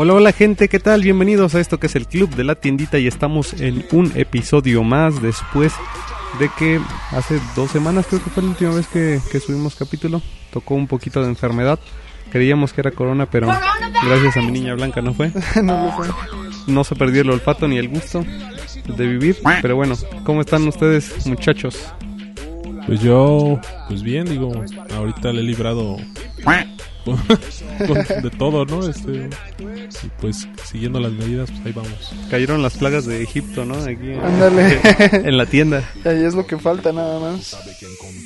Hola, 0.00 0.14
hola 0.14 0.30
gente, 0.30 0.68
¿qué 0.68 0.78
tal? 0.78 1.02
Bienvenidos 1.02 1.56
a 1.56 1.60
esto 1.60 1.80
que 1.80 1.88
es 1.88 1.96
el 1.96 2.06
Club 2.06 2.32
de 2.36 2.44
la 2.44 2.54
Tiendita 2.54 3.00
y 3.00 3.08
estamos 3.08 3.52
en 3.54 3.84
un 3.90 4.12
episodio 4.14 4.84
más 4.84 5.20
después 5.20 5.72
de 6.38 6.48
que 6.56 6.80
hace 7.10 7.40
dos 7.56 7.72
semanas 7.72 8.06
creo 8.06 8.22
que 8.22 8.30
fue 8.30 8.44
la 8.44 8.50
última 8.50 8.72
vez 8.72 8.86
que, 8.86 9.18
que 9.32 9.40
subimos 9.40 9.74
capítulo. 9.74 10.22
Tocó 10.52 10.76
un 10.76 10.86
poquito 10.86 11.20
de 11.20 11.26
enfermedad. 11.26 11.80
Creíamos 12.30 12.72
que 12.72 12.80
era 12.80 12.92
corona, 12.92 13.26
pero 13.26 13.48
gracias 14.06 14.36
a 14.36 14.40
mi 14.40 14.52
niña 14.52 14.74
blanca 14.74 15.02
no 15.02 15.14
fue. 15.14 15.32
no 15.64 15.86
lo 15.86 15.90
fue. 15.90 16.06
No 16.68 16.84
se 16.84 16.94
perdió 16.94 17.22
el 17.22 17.30
olfato 17.30 17.66
ni 17.66 17.78
el 17.78 17.88
gusto 17.88 18.24
de 18.86 19.04
vivir. 19.04 19.38
Pero 19.60 19.74
bueno, 19.74 19.96
¿cómo 20.22 20.42
están 20.42 20.68
ustedes 20.68 21.26
muchachos? 21.26 21.76
Pues 22.86 23.00
yo, 23.00 23.60
pues 23.88 24.04
bien, 24.04 24.26
digo, 24.26 24.64
ahorita 24.94 25.32
le 25.32 25.40
he 25.40 25.42
librado 25.42 25.96
con- 27.86 28.22
de 28.22 28.30
todo, 28.36 28.64
¿no? 28.64 28.86
Este, 28.88 29.28
y 30.04 30.10
pues 30.20 30.48
siguiendo 30.64 31.00
las 31.00 31.12
medidas, 31.12 31.50
pues 31.50 31.66
ahí 31.66 31.72
vamos. 31.72 32.12
Cayeron 32.30 32.62
las 32.62 32.76
plagas 32.76 33.06
de 33.06 33.22
Egipto, 33.22 33.64
¿no? 33.64 33.74
Aquí 33.76 34.10
en- 34.12 34.20
Ándale. 34.20 34.78
en 35.12 35.36
la 35.36 35.46
tienda. 35.46 35.88
Ahí 36.04 36.24
es 36.24 36.34
lo 36.34 36.46
que 36.46 36.58
falta 36.58 36.92
nada 36.92 37.18
más. 37.20 37.56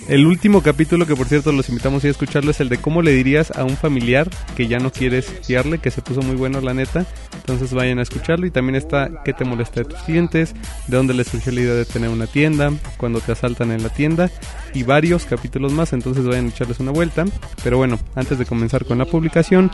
El 0.08 0.26
último 0.26 0.62
capítulo 0.62 1.06
que 1.06 1.14
por 1.16 1.26
cierto 1.28 1.52
los 1.52 1.68
invitamos 1.68 2.04
a 2.04 2.08
escucharlo 2.08 2.50
es 2.50 2.60
el 2.60 2.68
de 2.68 2.78
cómo 2.78 3.02
le 3.02 3.12
dirías 3.12 3.50
a 3.52 3.64
un 3.64 3.76
familiar 3.76 4.28
que 4.56 4.66
ya 4.66 4.78
no 4.78 4.90
quieres 4.90 5.26
fiarle, 5.44 5.78
que 5.78 5.90
se 5.90 6.02
puso 6.02 6.22
muy 6.22 6.36
bueno 6.36 6.60
la 6.60 6.74
neta. 6.74 7.04
Entonces 7.36 7.72
vayan 7.74 7.98
a 7.98 8.02
escucharlo 8.02 8.46
y 8.46 8.50
también 8.50 8.76
está 8.76 9.10
qué 9.24 9.32
te 9.32 9.44
molesta 9.44 9.80
de 9.80 9.86
tus 9.86 9.98
clientes, 10.02 10.54
de 10.86 10.96
dónde 10.96 11.12
les 11.14 11.26
surgió 11.28 11.52
la 11.52 11.60
idea 11.60 11.74
de 11.74 11.84
tener 11.84 12.08
una 12.08 12.26
tienda, 12.26 12.72
cuando 12.96 13.20
te 13.20 13.32
asaltan 13.32 13.70
en 13.72 13.82
la 13.82 13.88
tienda 13.88 14.30
y 14.74 14.84
varios 14.84 15.24
capítulos 15.26 15.72
más, 15.72 15.92
entonces 15.92 16.24
vayan 16.24 16.46
a 16.46 16.48
echarles 16.48 16.80
una 16.80 16.92
vuelta. 16.92 17.24
Pero 17.64 17.76
bueno, 17.78 17.98
antes 18.14 18.38
de 18.38 18.46
comenzar 18.46 18.71
con 18.80 18.98
la 18.98 19.04
publicación, 19.04 19.70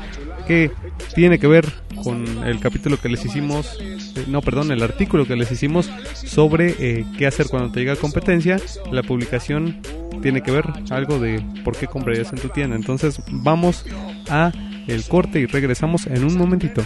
que 0.47 0.71
tiene 1.15 1.39
que 1.39 1.47
ver 1.47 1.67
con 2.03 2.47
el 2.47 2.59
capítulo 2.61 2.99
que 3.01 3.09
les 3.09 3.25
hicimos, 3.25 3.79
eh, 3.81 4.25
no, 4.29 4.41
perdón, 4.41 4.73
el 4.73 4.83
artículo 4.83 5.27
que 5.27 5.37
les 5.37 5.51
hicimos 5.51 5.91
sobre 6.15 6.75
eh, 6.79 7.05
qué 7.19 7.27
hacer 7.27 7.49
cuando 7.49 7.71
te 7.71 7.81
llega 7.81 7.97
competencia, 7.97 8.59
la 8.91 9.03
publicación 9.03 9.81
tiene 10.23 10.43
que 10.43 10.51
ver 10.51 10.65
algo 10.91 11.19
de 11.19 11.43
por 11.65 11.77
qué 11.77 11.87
comprarías 11.87 12.33
en 12.33 12.39
tu 12.39 12.49
tienda. 12.49 12.77
Entonces 12.77 13.21
vamos 13.31 13.85
a 14.29 14.53
el 14.87 15.05
corte 15.05 15.41
y 15.41 15.47
regresamos 15.47 16.07
en 16.07 16.25
un 16.25 16.37
momentito. 16.37 16.83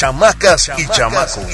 Chamacas 0.00 0.70
y 0.78 0.86
chamacos. 0.88 1.44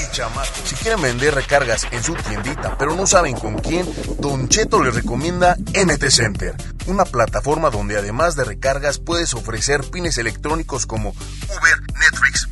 Si 0.63 0.75
quieren 0.75 1.01
vender 1.01 1.35
recargas 1.35 1.85
en 1.91 2.01
su 2.01 2.13
tiendita, 2.15 2.77
pero 2.77 2.95
no 2.95 3.05
saben 3.05 3.35
con 3.35 3.55
quién, 3.59 3.85
Don 4.19 4.47
Cheto 4.47 4.81
les 4.81 4.95
recomienda 4.95 5.57
MT 5.57 6.09
Center, 6.09 6.55
una 6.85 7.03
plataforma 7.03 7.69
donde 7.69 7.97
además 7.97 8.37
de 8.37 8.45
recargas 8.45 8.99
puedes 8.99 9.33
ofrecer 9.33 9.81
pines 9.91 10.17
electrónicos 10.17 10.85
como 10.85 11.09
Uber, 11.09 11.81
Netflix, 11.99 12.47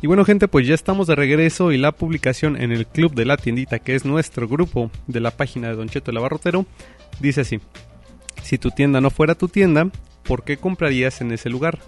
Y 0.00 0.06
bueno 0.06 0.24
gente, 0.24 0.46
pues 0.46 0.64
ya 0.64 0.74
estamos 0.74 1.08
de 1.08 1.16
regreso 1.16 1.72
y 1.72 1.76
la 1.76 1.90
publicación 1.90 2.60
en 2.60 2.70
el 2.70 2.86
Club 2.86 3.14
de 3.14 3.24
la 3.24 3.36
Tiendita, 3.36 3.80
que 3.80 3.96
es 3.96 4.04
nuestro 4.04 4.46
grupo 4.46 4.92
de 5.08 5.18
la 5.18 5.32
página 5.32 5.68
de 5.68 5.74
Don 5.74 5.88
Cheto 5.88 6.12
el 6.12 6.66
dice 7.18 7.40
así. 7.40 7.58
Si 8.44 8.58
tu 8.58 8.70
tienda 8.70 9.00
no 9.00 9.10
fuera 9.10 9.34
tu 9.34 9.48
tienda, 9.48 9.90
¿por 10.22 10.44
qué 10.44 10.56
comprarías 10.56 11.20
en 11.20 11.32
ese 11.32 11.50
lugar? 11.50 11.80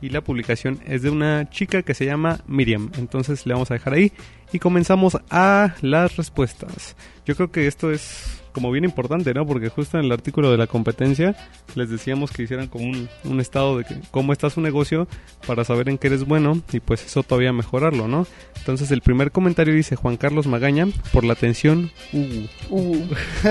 Y 0.00 0.10
la 0.10 0.20
publicación 0.20 0.78
es 0.86 1.02
de 1.02 1.10
una 1.10 1.50
chica 1.50 1.82
que 1.82 1.94
se 1.94 2.06
llama 2.06 2.38
Miriam. 2.46 2.92
Entonces 2.98 3.46
le 3.46 3.54
vamos 3.54 3.72
a 3.72 3.74
dejar 3.74 3.94
ahí 3.94 4.12
y 4.52 4.60
comenzamos 4.60 5.18
a 5.30 5.74
las 5.80 6.16
respuestas. 6.16 6.94
Yo 7.24 7.34
creo 7.34 7.50
que 7.50 7.66
esto 7.66 7.90
es 7.90 8.35
como 8.56 8.70
bien 8.72 8.84
importante, 8.86 9.34
¿no? 9.34 9.46
Porque 9.46 9.68
justo 9.68 9.98
en 9.98 10.06
el 10.06 10.12
artículo 10.12 10.50
de 10.50 10.56
la 10.56 10.66
competencia 10.66 11.36
les 11.74 11.90
decíamos 11.90 12.30
que 12.30 12.44
hicieran 12.44 12.68
como 12.68 12.86
un, 12.86 13.06
un 13.24 13.38
estado 13.40 13.76
de 13.76 13.84
que, 13.84 13.96
cómo 14.10 14.32
está 14.32 14.48
su 14.48 14.62
negocio 14.62 15.06
para 15.46 15.62
saber 15.62 15.90
en 15.90 15.98
qué 15.98 16.06
eres 16.06 16.24
bueno 16.24 16.62
y 16.72 16.80
pues 16.80 17.04
eso 17.04 17.22
todavía 17.22 17.52
mejorarlo, 17.52 18.08
¿no? 18.08 18.26
Entonces 18.56 18.90
el 18.92 19.02
primer 19.02 19.30
comentario 19.30 19.74
dice 19.74 19.94
Juan 19.94 20.16
Carlos 20.16 20.46
Magaña 20.46 20.86
por 21.12 21.24
la 21.24 21.34
atención 21.34 21.90
Ugu. 22.14 22.48
Uh, 22.70 22.96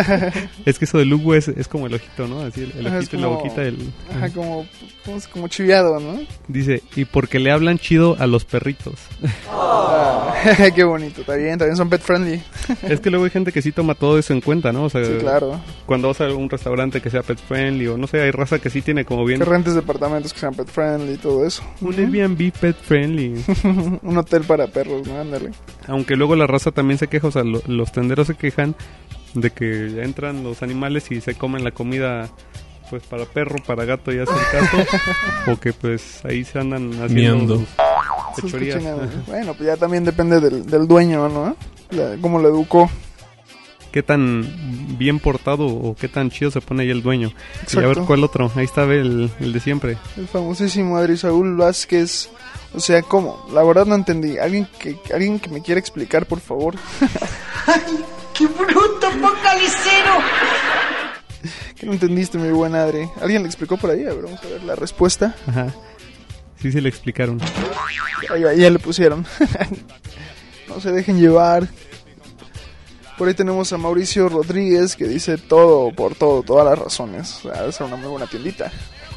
Es 0.65 0.79
que 0.79 0.85
eso 0.85 0.97
del 0.97 1.13
Ugu 1.13 1.35
es, 1.35 1.49
es 1.49 1.67
como 1.67 1.85
el 1.85 1.93
ojito, 1.93 2.27
¿no? 2.27 2.41
Así 2.41 2.63
el, 2.63 2.71
el 2.79 2.87
Ajá, 2.87 2.97
es 2.97 3.03
ojito 3.03 3.17
y 3.17 3.19
la 3.21 3.27
como- 3.27 3.37
boquita 3.41 3.61
del... 3.61 3.77
ajá, 4.11 4.29
como, 4.31 4.65
como, 5.05 5.17
como 5.31 5.47
chiviado, 5.47 5.99
¿no? 5.99 6.19
Dice, 6.47 6.81
y 6.95 7.05
porque 7.05 7.37
le 7.37 7.51
hablan 7.51 7.77
chido 7.77 8.15
a 8.19 8.25
los 8.25 8.43
perritos. 8.43 8.95
Ah, 9.51 10.33
qué 10.75 10.83
bonito, 10.83 11.21
está 11.21 11.35
bien, 11.35 11.57
también 11.59 11.77
son 11.77 11.89
pet 11.89 12.01
friendly. 12.01 12.41
es 12.83 12.99
que 12.99 13.09
luego 13.09 13.25
hay 13.25 13.31
gente 13.31 13.51
que 13.51 13.61
sí 13.61 13.71
toma 13.71 13.93
todo 13.95 14.17
eso 14.17 14.33
en 14.33 14.41
cuenta, 14.41 14.71
¿no? 14.71 14.83
O 14.85 14.89
sea, 14.89 14.94
Sí, 15.03 15.17
claro. 15.19 15.59
cuando 15.85 16.07
vas 16.09 16.21
a 16.21 16.25
un 16.33 16.49
restaurante 16.49 17.01
que 17.01 17.09
sea 17.09 17.23
pet 17.23 17.37
friendly 17.39 17.87
o 17.87 17.97
no 17.97 18.07
sé, 18.07 18.21
hay 18.21 18.31
raza 18.31 18.59
que 18.59 18.69
sí 18.69 18.81
tiene 18.81 19.03
como 19.05 19.25
bien... 19.25 19.39
Que 19.39 19.45
rentes 19.45 19.73
departamentos 19.75 20.33
que 20.33 20.39
sean 20.39 20.53
pet 20.53 20.67
friendly 20.67 21.13
y 21.13 21.17
todo 21.17 21.45
eso. 21.45 21.63
Un 21.81 21.93
Airbnb 21.95 22.51
pet 22.59 22.75
friendly. 22.75 23.43
Un 24.03 24.17
hotel 24.17 24.43
para 24.43 24.67
perros, 24.67 25.07
¿no? 25.07 25.19
Ándale. 25.19 25.51
Aunque 25.87 26.15
luego 26.15 26.35
la 26.35 26.47
raza 26.47 26.71
también 26.71 26.97
se 26.97 27.07
queja, 27.07 27.27
o 27.27 27.31
sea, 27.31 27.43
lo- 27.43 27.61
los 27.67 27.91
tenderos 27.91 28.27
se 28.27 28.35
quejan 28.35 28.75
de 29.33 29.49
que 29.49 29.91
ya 29.95 30.03
entran 30.03 30.43
los 30.43 30.63
animales 30.63 31.11
y 31.11 31.19
se 31.21 31.35
comen 31.35 31.63
la 31.63 31.71
comida 31.71 32.29
pues 32.89 33.01
para 33.03 33.25
perro, 33.25 33.55
para 33.65 33.83
gato 33.83 34.13
y 34.13 34.19
hacen 34.19 34.35
caso. 34.51 34.77
o 35.51 35.59
que 35.59 35.73
pues 35.73 36.23
ahí 36.23 36.43
se 36.43 36.59
andan 36.59 36.91
haciendo 37.03 37.63
fechorías. 38.35 38.81
Bueno, 39.27 39.53
pues 39.55 39.67
ya 39.67 39.75
también 39.77 40.03
depende 40.03 40.39
del, 40.39 40.65
del 40.65 40.87
dueño, 40.87 41.27
¿no? 41.29 41.55
La- 41.91 42.15
cómo 42.21 42.39
lo 42.39 42.47
educó. 42.49 42.89
Qué 43.95 44.03
tan 44.03 44.45
bien 44.97 45.19
portado 45.19 45.67
o 45.67 45.95
qué 45.95 46.09
tan 46.09 46.29
chido 46.29 46.51
se 46.51 46.59
pone 46.59 46.83
ahí 46.83 46.89
el 46.89 47.01
dueño. 47.01 47.29
Y 47.29 47.77
a 47.77 47.79
ver 47.79 47.85
Exacto. 47.91 48.05
cuál 48.05 48.25
otro. 48.25 48.51
Ahí 48.53 48.65
está 48.65 48.83
el, 48.83 49.31
el 49.39 49.53
de 49.53 49.59
siempre. 49.61 49.97
El 50.17 50.27
famosísimo 50.27 50.97
Adri 50.97 51.15
Saúl 51.15 51.55
Vázquez. 51.55 52.29
O 52.73 52.81
sea, 52.81 53.01
¿cómo? 53.03 53.47
La 53.53 53.63
verdad 53.63 53.85
no 53.85 53.95
entendí. 53.95 54.37
¿Alguien 54.37 54.67
que, 54.79 54.97
alguien 55.13 55.39
que 55.39 55.49
me 55.49 55.61
quiera 55.61 55.79
explicar, 55.79 56.25
por 56.25 56.41
favor? 56.41 56.75
¡Qué 58.33 58.47
bruto, 58.47 59.11
focalicero! 59.11 60.15
¿Qué 61.79 61.85
no 61.85 61.93
entendiste, 61.93 62.37
mi 62.37 62.49
buen 62.49 62.75
Adri? 62.75 63.07
¿Alguien 63.21 63.43
le 63.43 63.47
explicó 63.47 63.77
por 63.77 63.91
ahí? 63.91 64.01
A 64.03 64.13
ver, 64.13 64.23
vamos 64.23 64.41
a 64.43 64.47
ver 64.49 64.63
la 64.63 64.75
respuesta. 64.75 65.33
Ajá. 65.47 65.73
Sí, 66.61 66.69
sí 66.69 66.81
le 66.81 66.89
explicaron. 66.89 67.39
Ahí 68.29 68.43
va, 68.43 68.53
ya 68.53 68.69
le 68.69 68.79
pusieron. 68.79 69.25
no 70.67 70.81
se 70.81 70.91
dejen 70.91 71.17
llevar. 71.17 71.69
Por 73.17 73.27
ahí 73.27 73.33
tenemos 73.33 73.71
a 73.71 73.77
Mauricio 73.77 74.27
Rodríguez 74.27 74.95
que 74.95 75.07
dice 75.07 75.37
todo 75.37 75.91
por 75.91 76.15
todo, 76.15 76.43
todas 76.43 76.65
las 76.65 76.77
razones. 76.77 77.45
O 77.45 77.53
sea, 77.53 77.65
es 77.65 77.79
una 77.79 77.95
muy 77.95 78.09
buena 78.09 78.27
tiendita. 78.27 78.71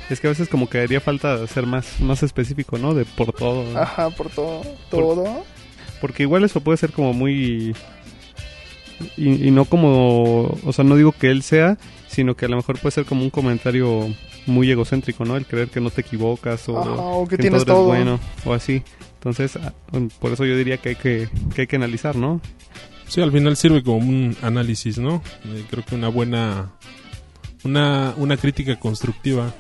Es 0.09 0.21
que 0.21 0.29
a 0.29 0.31
veces 0.31 0.49
como 0.49 0.69
que 0.69 0.81
haría 0.81 1.01
falta 1.01 1.47
ser 1.47 1.67
más, 1.67 2.01
más 2.01 2.23
específico, 2.23 2.79
¿no? 2.79 2.95
De 2.95 3.05
por 3.05 3.33
todo. 3.33 3.65
¿no? 3.65 3.79
Ajá, 3.79 4.11
por 4.11 4.31
todo, 4.31 4.63
todo. 4.91 5.45
Porque 6.01 6.23
igual 6.23 6.45
eso 6.45 6.61
puede 6.61 6.79
ser 6.79 6.93
como 6.93 7.13
muy... 7.13 7.75
Y, 9.17 9.49
y 9.49 9.51
no 9.51 9.65
como... 9.65 10.59
O 10.65 10.73
sea, 10.73 10.85
no 10.85 10.97
digo 10.97 11.13
que 11.13 11.31
él 11.31 11.43
sea, 11.43 11.77
sino 12.07 12.37
que 12.37 12.47
a 12.47 12.49
lo 12.49 12.57
mejor 12.57 12.79
puede 12.79 12.93
ser 12.93 13.05
como 13.05 13.23
un 13.23 13.31
comentario 13.31 14.09
muy 14.47 14.71
egocéntrico, 14.71 15.25
¿no? 15.25 15.37
El 15.37 15.47
creer 15.47 15.69
que 15.69 15.81
no 15.81 15.91
te 15.91 16.01
equivocas 16.01 16.69
o, 16.69 16.79
Ajá, 16.79 16.91
o 16.95 17.29
que 17.29 17.37
tienes 17.37 17.65
todo 17.65 17.77
todo. 17.77 17.87
bueno 17.87 18.19
o 18.45 18.55
así. 18.55 18.83
Entonces, 19.15 19.57
ah, 19.57 19.73
por 20.21 20.33
eso 20.33 20.45
yo 20.45 20.57
diría 20.57 20.79
que 20.79 20.91
hay 20.91 20.95
que, 20.97 21.29
que, 21.55 21.63
hay 21.63 21.67
que 21.67 21.77
analizar, 21.77 22.17
¿no? 22.17 22.41
Sí, 23.09 23.21
al 23.23 23.33
final 23.33 23.57
sirve 23.57 23.83
como 23.83 23.99
un 23.99 24.37
análisis, 24.43 24.99
¿no? 24.99 25.23
Eh, 25.47 25.65
creo 25.71 25.85
que 25.85 25.95
una 25.95 26.09
buena... 26.09 26.71
Una, 27.65 28.15
una 28.17 28.37
crítica 28.37 28.79
constructiva 28.79 29.53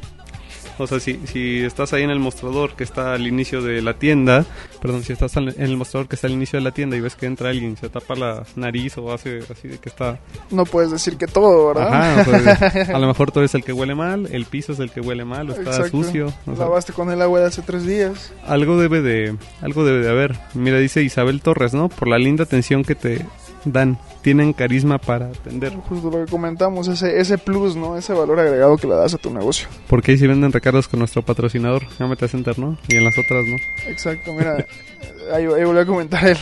O 0.78 0.86
sea, 0.86 1.00
si, 1.00 1.20
si 1.26 1.60
estás 1.64 1.92
ahí 1.92 2.02
en 2.02 2.10
el 2.10 2.18
mostrador 2.20 2.74
que 2.76 2.84
está 2.84 3.14
al 3.14 3.26
inicio 3.26 3.62
de 3.62 3.82
la 3.82 3.94
tienda, 3.94 4.44
perdón, 4.80 5.02
si 5.02 5.12
estás 5.12 5.36
en 5.36 5.54
el 5.56 5.76
mostrador 5.76 6.08
que 6.08 6.14
está 6.16 6.26
al 6.26 6.32
inicio 6.32 6.58
de 6.58 6.64
la 6.64 6.70
tienda 6.72 6.96
y 6.96 7.00
ves 7.00 7.16
que 7.16 7.26
entra 7.26 7.50
alguien, 7.50 7.76
se 7.76 7.88
tapa 7.88 8.14
la 8.14 8.44
nariz 8.56 8.96
o 8.98 9.12
hace 9.12 9.40
así 9.50 9.68
de 9.68 9.78
que 9.78 9.88
está... 9.88 10.18
No 10.50 10.64
puedes 10.64 10.90
decir 10.90 11.16
que 11.16 11.26
todo, 11.26 11.68
¿verdad? 11.68 11.92
Ajá, 11.92 12.20
o 12.30 12.40
sea, 12.40 12.86
a 12.94 12.98
lo 12.98 13.06
mejor 13.06 13.32
tú 13.32 13.40
eres 13.40 13.54
el 13.54 13.64
que 13.64 13.72
huele 13.72 13.94
mal, 13.94 14.28
el 14.32 14.44
piso 14.46 14.72
es 14.72 14.78
el 14.78 14.90
que 14.90 15.00
huele 15.00 15.24
mal 15.24 15.50
o 15.50 15.52
está 15.52 15.70
Exacto. 15.70 15.90
sucio. 15.90 16.26
o 16.46 16.54
sea, 16.56 16.64
Lavaste 16.64 16.92
con 16.92 17.10
el 17.10 17.20
agua 17.22 17.40
de 17.40 17.46
hace 17.46 17.62
tres 17.62 17.84
días. 17.86 18.32
algo 18.46 18.78
debe 18.78 19.02
de 19.02 19.36
algo 19.60 19.84
debe 19.84 20.00
de 20.04 20.10
haber. 20.10 20.36
Mira, 20.54 20.78
dice 20.78 21.02
Isabel 21.02 21.40
Torres, 21.40 21.74
¿no? 21.74 21.88
Por 21.88 22.08
la 22.08 22.18
linda 22.18 22.44
atención 22.44 22.84
que 22.84 22.94
te 22.94 23.26
dan, 23.64 23.98
tienen 24.22 24.52
carisma 24.52 24.98
para 24.98 25.26
atender. 25.26 25.74
Justo 25.88 26.10
lo 26.10 26.24
que 26.24 26.30
comentamos, 26.30 26.88
ese, 26.88 27.20
ese 27.20 27.38
plus, 27.38 27.76
¿no? 27.76 27.96
Ese 27.96 28.12
valor 28.12 28.40
agregado 28.40 28.76
que 28.76 28.86
le 28.86 28.94
das 28.94 29.14
a 29.14 29.18
tu 29.18 29.30
negocio. 29.30 29.68
Porque 29.88 30.12
ahí 30.12 30.18
sí 30.18 30.26
venden 30.26 30.52
recargos 30.52 30.88
con 30.88 30.98
nuestro 30.98 31.22
patrocinador, 31.22 31.82
Gameta 31.98 32.28
Center, 32.28 32.58
¿no? 32.58 32.78
Y 32.88 32.96
en 32.96 33.04
las 33.04 33.18
otras, 33.18 33.44
¿no? 33.46 33.56
Exacto, 33.90 34.32
mira, 34.32 34.56
ahí, 35.32 35.44
ahí 35.44 35.64
volví 35.64 35.80
a 35.80 35.86
comentar 35.86 36.26
el, 36.26 36.38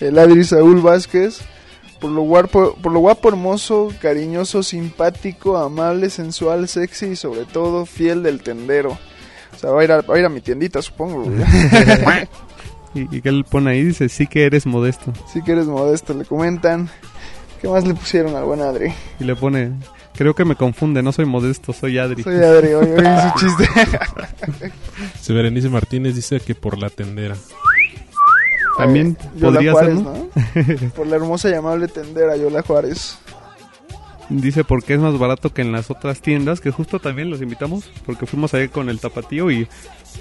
el 0.00 0.18
Adri 0.18 0.44
Saúl 0.44 0.80
Vázquez. 0.80 1.40
Por 2.00 2.10
lo, 2.10 2.22
guapo, 2.22 2.76
por 2.82 2.92
lo 2.92 3.00
guapo, 3.00 3.28
hermoso, 3.28 3.92
cariñoso, 4.00 4.62
simpático, 4.62 5.58
amable, 5.58 6.08
sensual, 6.08 6.66
sexy 6.66 7.08
y 7.08 7.16
sobre 7.16 7.44
todo 7.44 7.84
fiel 7.84 8.22
del 8.22 8.42
tendero. 8.42 8.98
O 9.52 9.58
sea, 9.58 9.70
va 9.70 9.82
a 9.82 9.84
ir 9.84 9.92
a, 9.92 10.00
va 10.00 10.14
a, 10.14 10.18
ir 10.18 10.24
a 10.24 10.30
mi 10.30 10.40
tiendita, 10.40 10.80
supongo. 10.80 11.24
Y, 12.94 13.16
y 13.16 13.20
que 13.20 13.28
él 13.28 13.44
pone 13.48 13.70
ahí, 13.70 13.84
dice, 13.84 14.08
sí 14.08 14.26
que 14.26 14.44
eres 14.44 14.66
modesto. 14.66 15.12
sí 15.32 15.42
que 15.42 15.52
eres 15.52 15.66
modesto, 15.66 16.14
le 16.14 16.24
comentan. 16.24 16.90
¿Qué 17.60 17.68
más 17.68 17.86
le 17.86 17.94
pusieron 17.94 18.34
al 18.36 18.44
buen 18.44 18.60
Adri? 18.62 18.92
Y 19.18 19.24
le 19.24 19.36
pone, 19.36 19.72
creo 20.14 20.34
que 20.34 20.44
me 20.44 20.56
confunde, 20.56 21.02
no 21.02 21.12
soy 21.12 21.26
modesto, 21.26 21.72
soy 21.72 21.98
Adri. 21.98 22.22
Soy 22.22 22.36
Adri, 22.36 22.72
oye, 22.72 22.94
oye, 22.94 23.20
su 23.22 23.38
chiste. 23.46 23.68
Severenice 25.20 25.68
Martínez 25.68 26.14
dice 26.14 26.40
que 26.40 26.54
por 26.54 26.78
la 26.78 26.88
tendera. 26.88 27.36
También 28.78 29.16
Yola 29.36 29.52
podría 29.52 29.72
Juárez, 29.72 29.94
ser, 29.94 30.04
¿no? 30.04 30.12
¿no? 30.14 30.90
Por 30.94 31.06
la 31.06 31.16
hermosa 31.16 31.50
y 31.50 31.54
amable 31.54 31.86
tendera, 31.88 32.36
Yola 32.36 32.62
Juárez. 32.62 33.18
Dice 34.30 34.64
porque 34.64 34.94
es 34.94 35.00
más 35.00 35.18
barato 35.18 35.52
que 35.52 35.60
en 35.60 35.72
las 35.72 35.90
otras 35.90 36.20
tiendas, 36.22 36.60
que 36.60 36.70
justo 36.70 36.98
también 36.98 37.30
los 37.30 37.42
invitamos, 37.42 37.90
porque 38.06 38.26
fuimos 38.26 38.54
ahí 38.54 38.68
con 38.68 38.88
el 38.88 39.00
tapatío 39.00 39.50
y 39.50 39.66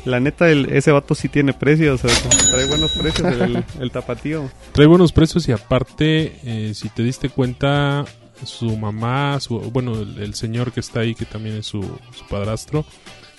la 0.05 0.19
neta 0.19 0.49
el, 0.49 0.71
ese 0.71 0.91
vato 0.91 1.15
sí 1.15 1.29
tiene 1.29 1.53
precios, 1.53 2.03
o 2.03 2.07
sea, 2.09 2.29
trae 2.51 2.65
buenos 2.67 2.91
precios 2.91 3.27
el, 3.33 3.63
el 3.79 3.91
tapatío. 3.91 4.49
Trae 4.71 4.87
buenos 4.87 5.11
precios 5.11 5.47
y 5.47 5.51
aparte, 5.51 6.39
eh, 6.43 6.73
si 6.73 6.89
te 6.89 7.03
diste 7.03 7.29
cuenta, 7.29 8.05
su 8.43 8.77
mamá, 8.77 9.39
su, 9.39 9.59
bueno, 9.59 9.99
el, 9.99 10.17
el 10.21 10.33
señor 10.35 10.71
que 10.71 10.79
está 10.79 11.01
ahí, 11.01 11.15
que 11.15 11.25
también 11.25 11.57
es 11.57 11.65
su, 11.67 11.81
su 11.81 12.25
padrastro, 12.29 12.85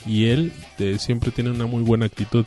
y 0.06 0.26
él 0.26 0.52
eh, 0.78 0.96
siempre 0.98 1.30
tiene 1.30 1.50
una 1.50 1.66
muy 1.66 1.82
buena 1.82 2.06
actitud. 2.06 2.44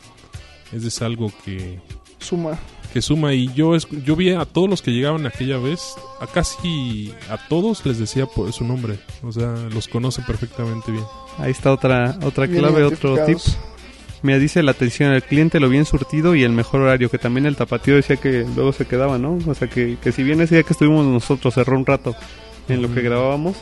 Ese 0.72 0.88
es 0.88 1.02
algo 1.02 1.32
que, 1.44 1.78
Suma. 2.18 2.58
que 2.92 3.00
suma 3.02 3.34
y 3.34 3.52
yo 3.54 3.76
es- 3.76 3.86
yo 4.04 4.16
vi 4.16 4.30
a 4.30 4.44
todos 4.44 4.68
los 4.68 4.82
que 4.82 4.90
llegaban 4.92 5.26
aquella 5.26 5.58
vez 5.58 5.94
a 6.20 6.26
casi 6.26 7.12
a 7.30 7.36
todos 7.48 7.84
les 7.86 7.98
decía 7.98 8.24
por 8.26 8.50
su 8.52 8.64
nombre 8.64 8.98
o 9.22 9.30
sea 9.30 9.54
los 9.72 9.86
conoce 9.88 10.22
perfectamente 10.22 10.90
bien 10.90 11.04
Ahí 11.38 11.50
está 11.50 11.70
otra 11.72 12.18
otra 12.24 12.46
Bien 12.46 12.60
clave, 12.60 12.82
otro 12.84 13.16
tip. 13.26 13.38
Mira, 14.24 14.38
dice 14.38 14.62
la 14.62 14.70
atención 14.72 15.12
al 15.12 15.22
cliente, 15.22 15.60
lo 15.60 15.68
bien 15.68 15.84
surtido 15.84 16.34
y 16.34 16.42
el 16.42 16.50
mejor 16.52 16.80
horario, 16.80 17.10
que 17.10 17.18
también 17.18 17.44
el 17.46 17.56
tapatío 17.56 17.94
decía 17.94 18.16
que 18.16 18.44
luego 18.56 18.72
se 18.72 18.86
quedaba, 18.86 19.18
¿no? 19.18 19.38
O 19.46 19.54
sea, 19.54 19.68
que, 19.68 19.96
que 20.02 20.12
si 20.12 20.22
bien 20.22 20.40
ese 20.40 20.56
día 20.56 20.64
que 20.64 20.72
estuvimos 20.72 21.04
nosotros 21.06 21.52
cerró 21.54 21.76
un 21.76 21.84
rato 21.84 22.16
en 22.68 22.80
lo 22.82 22.92
que 22.92 23.02
grabábamos, 23.02 23.56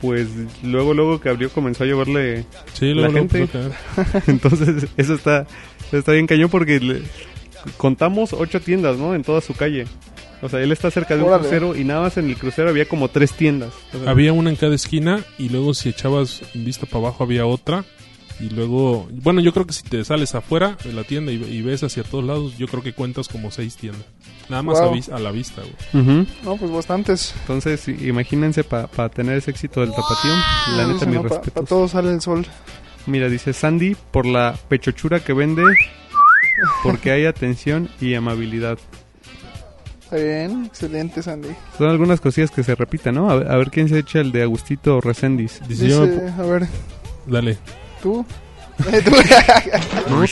pues 0.00 0.28
luego, 0.64 0.92
luego 0.92 1.20
que 1.20 1.28
abrió 1.28 1.50
comenzó 1.50 1.84
a 1.84 1.86
lloverle 1.86 2.44
sí 2.72 2.92
la 2.94 3.08
luego, 3.08 3.12
luego 3.12 3.28
gente. 3.28 3.48
caer. 3.48 4.22
Entonces, 4.26 4.86
eso 4.96 5.14
está, 5.14 5.46
está 5.92 6.12
bien 6.12 6.26
cañón 6.26 6.50
porque 6.50 6.80
le- 6.80 7.02
contamos 7.76 8.32
ocho 8.32 8.60
tiendas, 8.60 8.96
¿no? 8.98 9.14
En 9.14 9.22
toda 9.22 9.40
su 9.40 9.54
calle. 9.54 9.84
O 10.42 10.48
sea, 10.48 10.60
él 10.60 10.72
está 10.72 10.90
cerca 10.90 11.14
de 11.14 11.22
un 11.22 11.28
Órale. 11.28 11.42
crucero 11.42 11.76
y 11.76 11.84
nada 11.84 12.00
más 12.00 12.16
en 12.16 12.26
el 12.30 12.36
crucero 12.36 12.70
había 12.70 12.86
como 12.86 13.08
tres 13.08 13.32
tiendas. 13.34 13.72
O 13.94 14.00
sea, 14.02 14.10
había 14.10 14.32
una 14.32 14.48
en 14.50 14.56
cada 14.56 14.74
esquina 14.74 15.20
y 15.38 15.50
luego 15.50 15.74
si 15.74 15.90
echabas 15.90 16.42
vista 16.54 16.86
para 16.86 17.04
abajo 17.06 17.22
había 17.24 17.44
otra 17.44 17.84
y 18.40 18.48
luego 18.50 19.06
bueno 19.12 19.40
yo 19.40 19.52
creo 19.52 19.66
que 19.66 19.72
si 19.72 19.82
te 19.82 20.02
sales 20.04 20.34
afuera 20.34 20.76
de 20.84 20.92
la 20.92 21.04
tienda 21.04 21.30
y, 21.32 21.36
y 21.36 21.62
ves 21.62 21.82
hacia 21.82 22.02
todos 22.02 22.24
lados 22.24 22.56
yo 22.58 22.66
creo 22.68 22.82
que 22.82 22.92
cuentas 22.92 23.28
como 23.28 23.50
seis 23.50 23.76
tiendas 23.76 24.04
nada 24.48 24.62
más 24.62 24.78
Wow. 24.80 24.88
a, 24.90 24.92
vis- 24.92 25.08
a 25.10 25.18
la 25.18 25.30
vista 25.30 25.62
güey. 25.62 26.26
No, 26.44 26.56
pues 26.56 26.70
bastantes. 26.72 27.34
Entonces, 27.42 27.86
imagínense 27.86 28.64
para 28.64 29.08
tener 29.10 29.36
ese 29.38 29.50
éxito 29.52 29.80
del 29.80 29.90
tapatío. 29.90 30.32
La 30.76 30.86
neta, 30.88 31.06
mi 31.06 31.14
¿no? 31.16 31.22
Pa- 31.24 31.40
pa' 31.40 31.62
todos 31.62 31.92
sale 31.92 32.12
el 32.12 32.20
sol. 32.20 32.44
Mira, 33.06 33.28
dice 33.28 33.52
Sandy, 33.52 33.96
por 34.10 34.26
la 34.26 34.56
pechochura 34.68 35.20
que 35.20 35.32
vende, 35.34 35.62
porque 36.82 37.12
hay 37.12 37.26
atención 37.26 37.88
y 38.00 38.14
amabilidad. 38.14 38.78
Está 40.02 40.16
bien, 40.16 40.64
excelente, 40.66 41.22
Sandy. 41.22 41.50
Son 41.78 41.88
algunas 41.88 42.20
cosillas 42.20 42.50
que 42.50 42.64
se 42.64 42.74
repiten, 42.74 43.14
¿no? 43.14 43.30
A 43.30 43.36
ver, 43.36 43.50
a 43.52 43.56
ver 43.56 43.70
quién 43.70 43.88
se 43.88 43.98
echa 44.00 44.20
el 44.20 44.32
de 44.32 44.42
Agustito 44.42 45.00
Recendis. 45.00 45.60
Dice, 45.68 45.84
Dice, 45.84 46.32
a 46.36 46.42
ver, 46.42 46.66
dale 47.26 47.56
¿tú? 48.02 48.24
Tú. 49.04 49.10
No, 50.08 50.22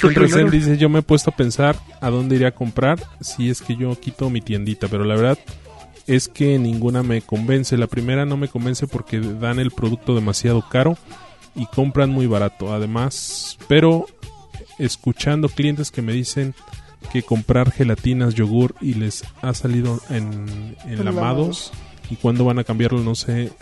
dice 0.51 0.79
yo 0.79 0.89
me 0.89 1.01
he 1.01 1.03
puesto 1.03 1.31
a 1.31 1.37
pensar 1.37 1.77
a 2.01 2.09
dónde 2.09 2.37
iré 2.37 2.47
a 2.47 2.55
comprar 2.55 2.99
si 3.21 3.51
es 3.51 3.61
que 3.61 3.77
yo 3.77 3.95
quito 4.01 4.31
mi 4.31 4.41
tiendita, 4.41 4.89
pero 4.89 5.05
la 5.05 5.17
verdad 5.17 5.39
es 6.07 6.29
que 6.29 6.59
ninguna 6.59 7.03
me 7.03 7.21
convence. 7.21 7.77
La 7.77 7.87
primera 7.87 8.25
no 8.25 8.37
me 8.39 8.49
convence 8.49 8.87
porque 8.87 9.21
dan 9.21 9.59
el 9.59 9.71
producto 9.71 10.15
demasiado 10.15 10.67
caro 10.67 10.97
y 11.55 11.67
compran 11.67 12.11
muy 12.11 12.27
barato. 12.27 12.73
Además, 12.73 13.59
pero 13.69 14.07
escuchando 14.79 15.49
clientes 15.49 15.91
que 15.91 16.03
me 16.03 16.13
dicen 16.13 16.55
que 17.13 17.23
comprar 17.23 17.71
gelatinas, 17.71 18.35
yogur 18.35 18.75
y 18.81 18.95
les 18.95 19.25
ha 19.43 19.53
salido 19.55 20.01
en, 20.09 20.77
enlamados 20.87 21.73
y 22.11 22.17
cuándo 22.17 22.45
van 22.45 22.59
a 22.59 22.65
cambiarlo 22.65 23.01
no 23.01 23.15
sé, 23.15 23.53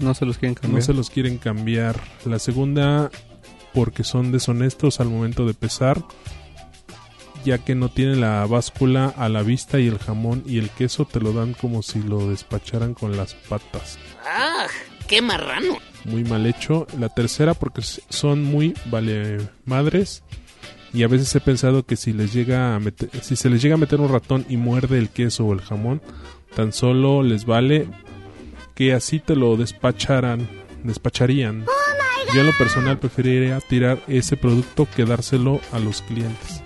No 0.00 0.14
se 0.14 0.26
los 0.26 0.38
quieren 0.38 0.54
cambiar. 0.54 0.80
no 0.80 0.84
se 0.84 0.92
los 0.92 1.08
quieren 1.08 1.38
cambiar. 1.38 2.00
La 2.24 2.38
segunda, 2.38 3.10
porque 3.76 4.04
son 4.04 4.32
deshonestos 4.32 5.00
al 5.00 5.10
momento 5.10 5.44
de 5.44 5.52
pesar, 5.52 6.02
ya 7.44 7.58
que 7.58 7.74
no 7.74 7.90
tienen 7.90 8.22
la 8.22 8.46
báscula 8.46 9.12
a 9.18 9.28
la 9.28 9.42
vista 9.42 9.78
y 9.78 9.86
el 9.86 9.98
jamón 9.98 10.42
y 10.46 10.56
el 10.58 10.70
queso 10.70 11.04
te 11.04 11.20
lo 11.20 11.34
dan 11.34 11.52
como 11.52 11.82
si 11.82 12.02
lo 12.02 12.26
despacharan 12.26 12.94
con 12.94 13.18
las 13.18 13.34
patas. 13.34 13.98
¡Ah! 14.24 14.66
¡Qué 15.06 15.20
marrano! 15.20 15.76
Muy 16.06 16.24
mal 16.24 16.46
hecho. 16.46 16.86
La 16.98 17.10
tercera, 17.10 17.52
porque 17.52 17.82
son 17.82 18.42
muy 18.42 18.72
vale 18.86 19.46
madres. 19.66 20.22
Y 20.94 21.02
a 21.02 21.08
veces 21.08 21.34
he 21.34 21.40
pensado 21.40 21.84
que 21.84 21.96
si 21.96 22.14
les 22.14 22.32
llega 22.32 22.74
a 22.74 22.80
meter, 22.80 23.10
si 23.20 23.36
se 23.36 23.50
les 23.50 23.60
llega 23.60 23.74
a 23.74 23.78
meter 23.78 24.00
un 24.00 24.08
ratón 24.08 24.46
y 24.48 24.56
muerde 24.56 24.96
el 24.96 25.10
queso 25.10 25.44
o 25.44 25.52
el 25.52 25.60
jamón, 25.60 26.00
tan 26.54 26.72
solo 26.72 27.22
les 27.22 27.44
vale 27.44 27.88
que 28.74 28.94
así 28.94 29.20
te 29.20 29.36
lo 29.36 29.58
despacharan, 29.58 30.48
despacharían. 30.82 31.66
Yo 32.34 32.40
en 32.40 32.46
lo 32.46 32.52
personal 32.58 32.98
preferiría 32.98 33.60
tirar 33.60 33.98
ese 34.08 34.36
producto 34.36 34.86
que 34.94 35.04
dárselo 35.04 35.60
a 35.72 35.78
los 35.78 36.02
clientes. 36.02 36.62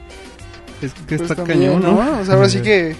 Es 0.82 0.92
que 0.94 1.18
Pues 1.18 1.22
está 1.22 1.34
también, 1.36 1.74
cañón, 1.80 1.82
¿no? 1.82 2.20
O 2.20 2.24
sea, 2.24 2.34
ahora 2.34 2.48
sí 2.48 2.60
que 2.62 2.96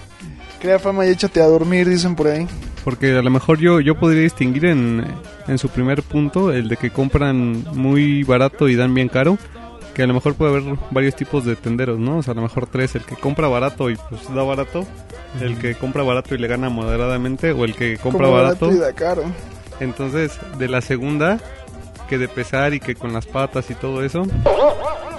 crea 0.61 0.79
fama 0.79 1.07
y 1.07 1.11
échate 1.11 1.40
a 1.40 1.47
dormir, 1.47 1.88
dicen 1.88 2.14
por 2.14 2.29
ahí. 2.29 2.47
Porque 2.85 3.12
a 3.17 3.23
lo 3.23 3.31
mejor 3.31 3.59
yo, 3.59 3.81
yo 3.81 3.99
podría 3.99 4.23
distinguir 4.23 4.67
en, 4.67 5.05
en 5.49 5.59
su 5.59 5.69
primer 5.69 6.02
punto 6.02 6.52
el 6.52 6.69
de 6.69 6.76
que 6.76 6.90
compran 6.90 7.64
muy 7.75 8.23
barato 8.25 8.69
y 8.69 8.76
dan 8.76 8.95
bien 8.95 9.09
caro. 9.09 9.38
Que 9.95 10.05
a 10.05 10.07
lo 10.07 10.14
mejor 10.14 10.35
puede 10.35 10.52
haber 10.57 10.79
varios 10.90 11.17
tipos 11.17 11.45
de 11.45 11.57
tenderos, 11.57 11.99
¿no? 11.99 12.19
O 12.19 12.23
sea, 12.23 12.33
a 12.33 12.35
lo 12.37 12.43
mejor 12.43 12.67
tres. 12.67 12.95
El 12.95 13.02
que 13.02 13.17
compra 13.17 13.49
barato 13.49 13.90
y 13.90 13.97
pues 14.09 14.23
da 14.35 14.43
barato. 14.43 14.87
El 15.40 15.59
que 15.59 15.75
compra 15.75 16.02
barato 16.05 16.35
y 16.35 16.38
le 16.38 16.47
gana 16.47 16.69
moderadamente. 16.69 17.52
O 17.52 17.64
el 17.64 17.75
que 17.75 17.97
compra 17.99 18.26
Como 18.29 18.37
barato. 18.37 18.71
y 18.73 18.76
da 18.79 18.93
caro. 18.93 19.25
Entonces, 19.81 20.38
de 20.59 20.69
la 20.69 20.81
segunda, 20.81 21.38
que 22.11 22.19
de 22.19 22.29
pesar 22.29 22.75
y 22.75 22.81
que 22.81 22.95
con 22.95 23.12
las 23.14 23.25
patas 23.25 23.71
y 23.71 23.75
todo 23.75 24.05
eso. 24.05 24.25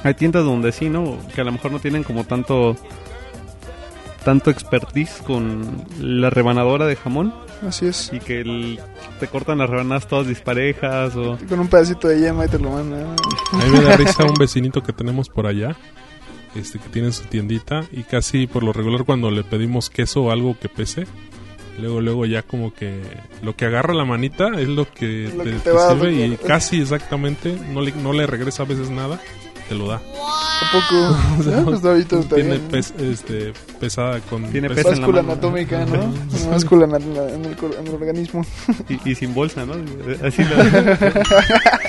Hay 0.04 0.14
tiendas 0.14 0.44
donde 0.44 0.72
sí, 0.72 0.90
¿no? 0.90 1.18
Que 1.34 1.42
a 1.42 1.44
lo 1.44 1.52
mejor 1.54 1.72
no 1.72 1.80
tienen 1.80 2.04
como 2.04 2.24
tanto 2.26 2.76
tanto 4.24 4.52
expertise 4.52 5.20
con 5.26 5.84
la 6.00 6.30
rebanadora 6.30 6.86
de 6.86 6.96
jamón 6.96 7.34
Así 7.68 7.88
es. 7.88 8.12
y 8.14 8.20
que 8.20 8.42
el- 8.42 8.80
te 9.20 9.28
cortan 9.28 9.58
las 9.58 9.68
rebanadas 9.70 10.08
todas 10.08 10.28
disparejas 10.28 11.16
o 11.16 11.40
con 11.50 11.60
un 11.60 11.68
pedacito 11.68 12.08
de 12.08 12.20
yema 12.20 12.46
y 12.46 12.50
te 12.50 12.60
lo 12.60 12.70
mandan. 12.70 13.16
A 13.54 13.58
mí 13.66 13.72
me 13.72 13.82
da 13.82 13.96
risa 13.98 14.24
un 14.26 14.34
vecinito 14.40 14.84
que 14.84 14.94
tenemos 14.94 15.28
por 15.28 15.48
allá, 15.48 15.76
este 16.54 16.78
que 16.78 16.90
tiene 16.90 17.12
su 17.12 17.24
tiendita 17.24 17.82
y 17.92 18.04
casi 18.04 18.46
por 18.46 18.62
lo 18.64 18.74
regular 18.74 19.06
cuando 19.06 19.32
le 19.32 19.44
pedimos 19.44 19.90
queso 19.90 20.24
o 20.26 20.32
algo 20.32 20.56
que 20.60 20.70
pese, 20.70 21.08
luego 21.82 22.02
luego 22.02 22.26
ya 22.26 22.44
como 22.44 22.74
que 22.74 23.02
lo 23.42 23.56
que 23.56 23.66
agarra 23.66 23.94
la 23.94 24.06
manita 24.06 24.50
es 24.60 24.68
lo 24.68 24.90
que 24.90 25.32
Lo 25.36 25.44
te, 25.44 25.52
que 25.52 25.58
te 25.58 25.72
sirve 25.72 26.26
y 26.26 26.38
casi 26.38 26.82
exactamente 26.82 27.56
no 27.74 27.82
le, 27.82 27.92
no 27.92 28.14
le 28.14 28.28
regresa 28.28 28.64
a 28.64 28.66
veces 28.68 28.90
nada 28.90 29.20
te 29.72 29.78
lo 29.78 29.88
da. 29.88 29.96
¿A 29.96 30.72
poco? 30.72 31.18
Ah, 31.52 31.62
pues 31.66 31.84
ahorita 31.84 32.20
está 32.20 32.36
Tiene 32.36 32.58
bien. 32.58 32.68
pes- 32.70 32.94
este, 33.00 33.54
pesada 33.80 34.20
con... 34.20 34.44
Tiene 34.52 34.68
pes- 34.70 34.78
pesa 34.78 34.90
en 34.90 34.96
la 34.96 35.08
Báscula 35.08 35.22
mano. 35.24 35.32
anatómica, 35.34 35.86
¿no? 35.86 36.04
Una 36.04 36.50
báscula 36.52 36.86
en, 36.86 36.92
la- 37.16 37.30
en 37.34 37.46
el, 37.46 37.56
cor- 37.56 37.76
en 37.80 37.88
el 37.88 37.94
organismo. 37.94 38.46
Y, 38.90 39.10
y 39.12 39.16
sin 39.16 39.34
bolsa, 39.34 39.66
¿no? 39.66 39.74
Así 40.28 40.44
la- 40.44 40.98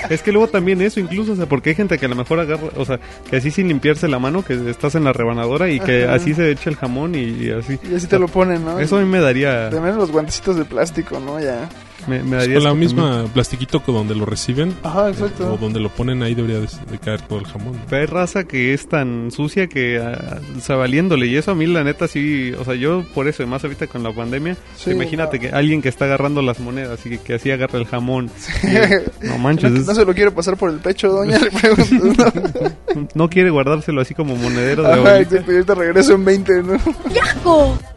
es 0.09 0.21
que 0.23 0.31
luego 0.31 0.47
también 0.47 0.81
eso, 0.81 0.99
incluso, 1.01 1.33
o 1.33 1.35
sea, 1.35 1.45
porque 1.45 1.69
hay 1.71 1.75
gente 1.75 1.97
que 1.99 2.05
a 2.05 2.09
lo 2.09 2.15
mejor 2.15 2.39
agarra, 2.39 2.69
o 2.77 2.85
sea, 2.85 2.99
que 3.29 3.35
así 3.37 3.51
sin 3.51 3.67
limpiarse 3.67 4.07
la 4.07 4.17
mano, 4.19 4.43
que 4.43 4.53
estás 4.69 4.95
en 4.95 5.03
la 5.03 5.11
rebanadora 5.13 5.69
y 5.69 5.79
que 5.79 6.05
Ajá. 6.05 6.15
así 6.15 6.33
se 6.33 6.49
echa 6.51 6.69
el 6.69 6.75
jamón 6.77 7.15
y, 7.15 7.19
y 7.23 7.51
así. 7.51 7.77
Y 7.91 7.95
así 7.95 8.07
te 8.07 8.17
lo 8.17 8.27
ponen, 8.27 8.63
¿no? 8.65 8.79
Eso 8.79 8.97
a 8.97 9.01
mí 9.01 9.05
me 9.07 9.19
daría, 9.19 9.69
También 9.69 9.97
los 9.97 10.09
guantecitos 10.11 10.55
de 10.55 10.65
plástico, 10.65 11.19
¿no? 11.19 11.39
Ya. 11.39 11.69
Me, 12.07 12.19
me 12.23 12.29
Pues 12.29 12.31
daría 12.41 12.55
con 12.55 12.63
la 12.63 12.69
asco 12.71 12.79
misma 12.79 13.25
plastiquito 13.33 13.83
que 13.83 13.91
donde 13.91 14.15
lo 14.15 14.25
reciben 14.25 14.73
Ajá, 14.83 15.03
o 15.03 15.07
exacto. 15.09 15.57
donde 15.59 15.79
lo 15.79 15.89
ponen 15.89 16.21
ahí 16.23 16.35
debería 16.35 16.59
de, 16.59 16.67
de 16.91 16.97
caer 16.99 17.21
todo 17.21 17.39
el 17.39 17.45
jamón. 17.45 17.79
Pero 17.89 18.01
hay 18.01 18.07
raza 18.07 18.43
que 18.43 18.73
es 18.73 18.87
tan 18.89 19.31
sucia 19.31 19.67
que, 19.67 19.99
ah, 19.99 20.39
o 20.57 20.59
sea, 20.61 20.75
valiéndole. 20.75 21.27
Y 21.27 21.35
eso 21.37 21.51
a 21.51 21.55
mí, 21.55 21.65
la 21.67 21.83
neta, 21.83 22.07
sí. 22.07 22.51
O 22.59 22.65
sea, 22.65 22.75
yo 22.75 23.03
por 23.13 23.27
eso, 23.27 23.43
y 23.43 23.45
más 23.45 23.63
ahorita 23.63 23.87
con 23.87 24.03
la 24.03 24.11
pandemia, 24.11 24.57
Sí, 24.75 24.91
imagínate 24.91 25.37
no. 25.37 25.41
que 25.41 25.49
alguien 25.49 25.81
que 25.81 25.89
está 25.89 26.05
agarrando 26.05 26.41
las 26.41 26.59
monedas 26.59 27.05
y 27.05 27.11
que, 27.11 27.17
que 27.19 27.33
así 27.35 27.51
agarra 27.51 27.79
el 27.79 27.85
jamón. 27.85 28.29
y- 28.63 29.25
no 29.27 29.37
manches, 29.37 29.71
No, 29.71 29.79
es- 29.79 29.87
no 29.87 29.95
se 29.95 30.05
lo 30.05 30.13
quiere 30.13 30.31
pasar 30.31 30.57
por 30.57 30.69
el 30.71 30.79
pecho, 30.79 31.09
doña, 31.09 31.37
le 31.39 31.51
preguntas, 31.51 32.33
¿no? 32.35 33.07
no 33.15 33.29
quiere 33.29 33.49
guardárselo 33.49 34.01
así 34.01 34.13
como 34.13 34.35
monedero 34.35 34.83
de 34.83 34.93
Ajá, 34.93 35.19
exacto, 35.19 35.51
y 35.51 35.55
ahorita 35.55 35.75
regreso 35.75 36.13
en 36.15 36.25
20, 36.25 36.63
¿no? 36.63 36.77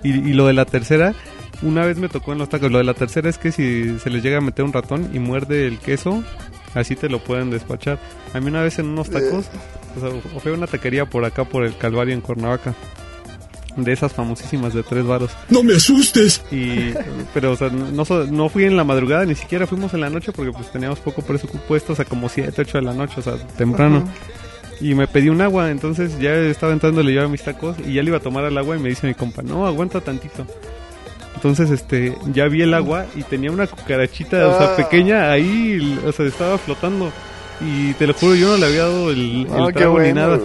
Y, 0.03 0.11
y 0.31 0.33
lo 0.33 0.47
de 0.47 0.53
la 0.53 0.65
tercera, 0.65 1.15
una 1.63 1.85
vez 1.85 1.99
me 1.99 2.09
tocó 2.09 2.33
en 2.33 2.39
los 2.39 2.49
tacos. 2.49 2.71
Lo 2.71 2.79
de 2.79 2.85
la 2.85 2.95
tercera 2.95 3.29
es 3.29 3.39
que 3.39 3.53
si 3.53 3.99
se 3.99 4.11
les 4.11 4.23
llega 4.23 4.39
a 4.39 4.41
meter 4.41 4.65
un 4.65 4.73
ratón 4.73 5.11
y 5.13 5.19
muerde 5.19 5.67
el 5.67 5.79
queso, 5.79 6.23
así 6.75 6.97
te 6.97 7.09
lo 7.09 7.19
pueden 7.19 7.51
despachar. 7.51 7.99
A 8.35 8.41
mí 8.41 8.49
una 8.49 8.63
vez 8.63 8.79
en 8.79 8.87
unos 8.87 9.11
tacos, 9.11 9.47
o 9.97 10.01
sea, 10.01 10.41
fue 10.41 10.53
a 10.53 10.55
una 10.55 10.67
taquería 10.67 11.07
por 11.07 11.25
acá, 11.25 11.45
por 11.45 11.65
el 11.65 11.77
Calvario 11.77 12.15
en 12.15 12.21
Cuernavaca. 12.21 12.75
De 13.77 13.93
esas 13.93 14.15
famosísimas 14.15 14.73
de 14.73 14.83
tres 14.83 15.05
varos. 15.05 15.33
No 15.51 15.63
me 15.63 15.75
asustes. 15.75 16.43
Y, 16.51 16.95
pero, 17.35 17.53
o 17.53 17.57
sea, 17.57 17.69
no, 17.69 18.05
no 18.05 18.49
fui 18.49 18.65
en 18.65 18.75
la 18.75 18.85
madrugada, 18.85 19.27
ni 19.27 19.35
siquiera 19.35 19.67
fuimos 19.67 19.93
en 19.93 20.01
la 20.01 20.09
noche 20.09 20.33
porque 20.33 20.51
pues 20.51 20.73
teníamos 20.73 20.99
poco 21.01 21.21
presupuesto, 21.21 21.93
o 21.93 21.97
sea, 21.97 22.07
como 22.07 22.31
7, 22.31 22.55
8 22.59 22.79
de 22.79 22.83
la 22.83 22.95
noche, 22.95 23.17
o 23.19 23.23
sea, 23.23 23.35
temprano. 23.59 24.09
Y 24.81 24.95
me 24.95 25.07
pedí 25.07 25.29
un 25.29 25.43
agua, 25.43 25.71
entonces 25.71 26.19
ya 26.19 26.35
estaba 26.35 26.73
entrando, 26.73 27.03
le 27.03 27.13
llevaba 27.13 27.31
mis 27.31 27.43
tacos 27.43 27.77
y 27.87 27.95
ya 27.95 28.03
le 28.03 28.09
iba 28.09 28.17
a 28.17 28.21
tomar 28.21 28.45
el 28.45 28.57
agua 28.57 28.77
y 28.77 28.81
me 28.81 28.89
dice 28.89 29.07
mi 29.07 29.15
compa, 29.15 29.43
no, 29.43 29.67
aguanta 29.67 30.01
tantito. 30.01 30.47
Entonces, 31.49 31.71
este, 31.71 32.17
ya 32.33 32.47
vi 32.49 32.63
el 32.63 32.75
agua 32.75 33.07
y 33.15 33.23
tenía 33.23 33.51
una 33.51 33.67
cucarachita, 33.67 34.49
o 34.49 34.59
sea, 34.59 34.73
Ah. 34.73 34.77
pequeña 34.77 35.31
ahí, 35.31 35.99
o 36.07 36.13
sea, 36.13 36.27
estaba 36.27 36.59
flotando. 36.59 37.13
Y 37.59 37.95
te 37.95 38.07
lo 38.07 38.13
juro, 38.13 38.35
yo 38.35 38.49
no 38.49 38.57
le 38.59 38.67
había 38.67 38.83
dado 38.83 39.11
el, 39.11 39.47
el 39.51 39.67
qué 39.69 39.73
trago 39.73 39.99
ni 40.01 40.13
nada. 40.13 40.39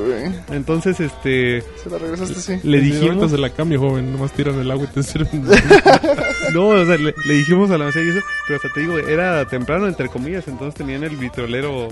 Entonces, 0.51 0.98
este, 1.01 1.62
Se 1.84 1.89
la 1.89 1.98
regresaste, 1.98 2.36
sí. 2.36 2.60
le 2.63 2.79
dijimos... 2.79 3.29
se 3.31 3.38
la 3.38 3.50
cambio, 3.50 3.79
joven. 3.81 4.13
Nomás 4.13 4.31
tiran 4.31 4.58
el 4.60 4.72
agua 4.72 4.86
y 4.89 4.93
te 4.93 5.03
sirven. 5.03 5.43
No, 6.53 6.67
o 6.67 6.86
sea, 6.86 6.98
le, 6.98 7.13
le 7.25 7.34
dijimos 7.34 7.72
a 7.72 7.77
la 7.77 7.86
mesera 7.86 8.05
y 8.05 8.10
eso, 8.10 8.20
pero 8.46 8.58
hasta 8.58 8.70
te 8.74 8.81
digo, 8.81 8.98
era 9.00 9.46
temprano, 9.48 9.88
entre 9.88 10.10
comillas, 10.10 10.48
entonces 10.50 10.75
tenían 10.75 11.03
el 11.03 11.15
vitrolero. 11.15 11.88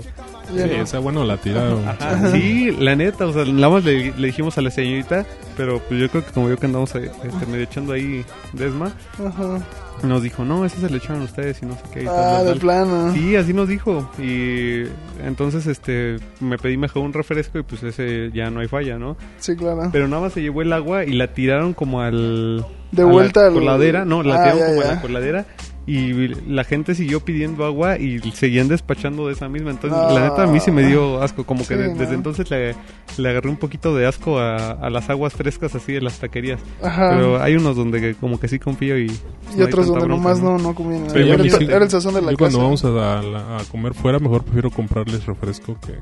Sí, 0.54 0.70
esa 0.74 0.98
bueno 0.98 1.24
la 1.24 1.36
tiraron. 1.36 1.86
Ajá, 1.88 2.30
sí, 2.32 2.70
la 2.78 2.96
neta, 2.96 3.26
o 3.26 3.32
sea, 3.32 3.44
nada 3.44 3.68
más 3.70 3.84
le, 3.84 4.12
le 4.16 4.26
dijimos 4.26 4.56
a 4.58 4.62
la 4.62 4.70
señorita, 4.70 5.24
pero 5.56 5.78
pues 5.80 6.00
yo 6.00 6.08
creo 6.08 6.24
que 6.24 6.32
como 6.32 6.48
yo 6.48 6.56
que 6.56 6.66
andamos 6.66 6.94
eh, 6.94 7.10
este, 7.24 7.46
medio 7.46 7.64
echando 7.64 7.92
ahí 7.92 8.24
desma, 8.52 8.92
Ajá. 9.24 9.60
nos 10.02 10.22
dijo, 10.22 10.44
no, 10.44 10.64
ese 10.64 10.80
se 10.80 10.88
le 10.90 10.96
echaron 10.98 11.22
ustedes 11.22 11.62
y 11.62 11.66
no 11.66 11.74
sé 11.74 11.82
qué. 11.92 12.02
y 12.04 12.06
Ah, 12.06 12.12
tal, 12.36 12.44
de 12.46 12.50
tal". 12.52 12.60
plano. 12.60 13.12
Sí, 13.14 13.36
así 13.36 13.52
nos 13.52 13.68
dijo. 13.68 14.10
Y 14.18 14.84
entonces 15.24 15.66
este 15.66 16.16
me 16.40 16.56
pedí 16.58 16.76
mejor 16.76 17.02
un 17.04 17.12
refresco 17.12 17.58
y 17.58 17.62
pues 17.62 17.82
ese 17.82 18.30
ya 18.34 18.50
no 18.50 18.60
hay 18.60 18.68
falla, 18.68 18.98
¿no? 18.98 19.16
Sí, 19.38 19.54
claro. 19.56 19.88
Pero 19.92 20.08
nada 20.08 20.22
más 20.22 20.32
se 20.32 20.42
llevó 20.42 20.62
el 20.62 20.72
agua 20.72 21.04
y 21.04 21.12
la 21.12 21.28
tiraron 21.32 21.74
como 21.74 22.00
al... 22.00 22.64
De 22.92 23.02
a 23.02 23.06
la 23.06 23.12
vuelta 23.12 23.46
al- 23.46 23.52
coladera, 23.52 24.04
no, 24.04 24.22
la 24.22 24.34
Ah, 24.34 24.42
tiraron 24.52 24.58
ya, 24.60 24.66
como 24.66 24.82
ya. 24.82 24.88
a 24.90 24.94
la 24.94 25.00
coladera 25.02 25.46
y 25.86 26.28
la 26.48 26.62
gente 26.64 26.94
siguió 26.94 27.20
pidiendo 27.20 27.64
agua 27.64 27.98
y 27.98 28.20
seguían 28.32 28.68
despachando 28.68 29.26
de 29.26 29.32
esa 29.32 29.48
misma. 29.48 29.70
Entonces, 29.70 29.98
la 30.14 30.28
neta, 30.28 30.44
a 30.44 30.46
mí 30.46 30.60
sí 30.60 30.70
me 30.70 30.86
dio 30.86 31.20
asco. 31.22 31.44
Como 31.44 31.60
que 31.66 31.74
Sí, 31.74 31.80
de- 31.80 31.88
¿no? 31.88 31.94
desde 31.94 32.14
entonces 32.14 32.50
le, 32.50 32.74
le 33.18 33.28
agarré 33.28 33.48
un 33.48 33.56
poquito 33.56 33.96
de 33.96 34.06
asco 34.06 34.38
a, 34.38 34.56
a 34.72 34.90
las 34.90 35.10
aguas 35.10 35.32
frescas 35.32 35.74
así 35.74 35.92
de 35.92 36.00
las 36.02 36.18
taquerías. 36.20 36.60
Ajá. 36.82 37.10
Pero 37.16 37.42
hay 37.42 37.56
unos 37.56 37.74
donde 37.76 38.00
que 38.00 38.14
como 38.14 38.38
que 38.38 38.46
sí 38.48 38.58
confío 38.58 38.98
y... 38.98 39.06
Y 39.06 39.08
no 39.08 39.56
hay 39.56 39.62
otros 39.62 39.86
donde 39.88 40.04
bronca, 40.04 40.22
nomás 40.22 40.40
no, 40.42 40.58
no 40.58 40.74
comían. 40.74 41.06
Era, 41.16 41.34
a 41.34 41.38
mí 41.38 41.44
el- 41.46 41.50
sí- 41.50 41.64
era 41.64 41.84
el 41.84 41.90
sazón 41.90 42.14
de 42.14 42.22
la 42.22 42.30
yo 42.32 42.36
casa. 42.36 42.50
cuando 42.56 42.58
vamos 42.58 42.84
a, 42.84 43.22
la- 43.22 43.58
a 43.58 43.64
comer 43.70 43.94
fuera, 43.94 44.18
mejor 44.18 44.44
prefiero 44.44 44.70
comprarles 44.70 45.26
refresco 45.26 45.76
que... 45.84 45.94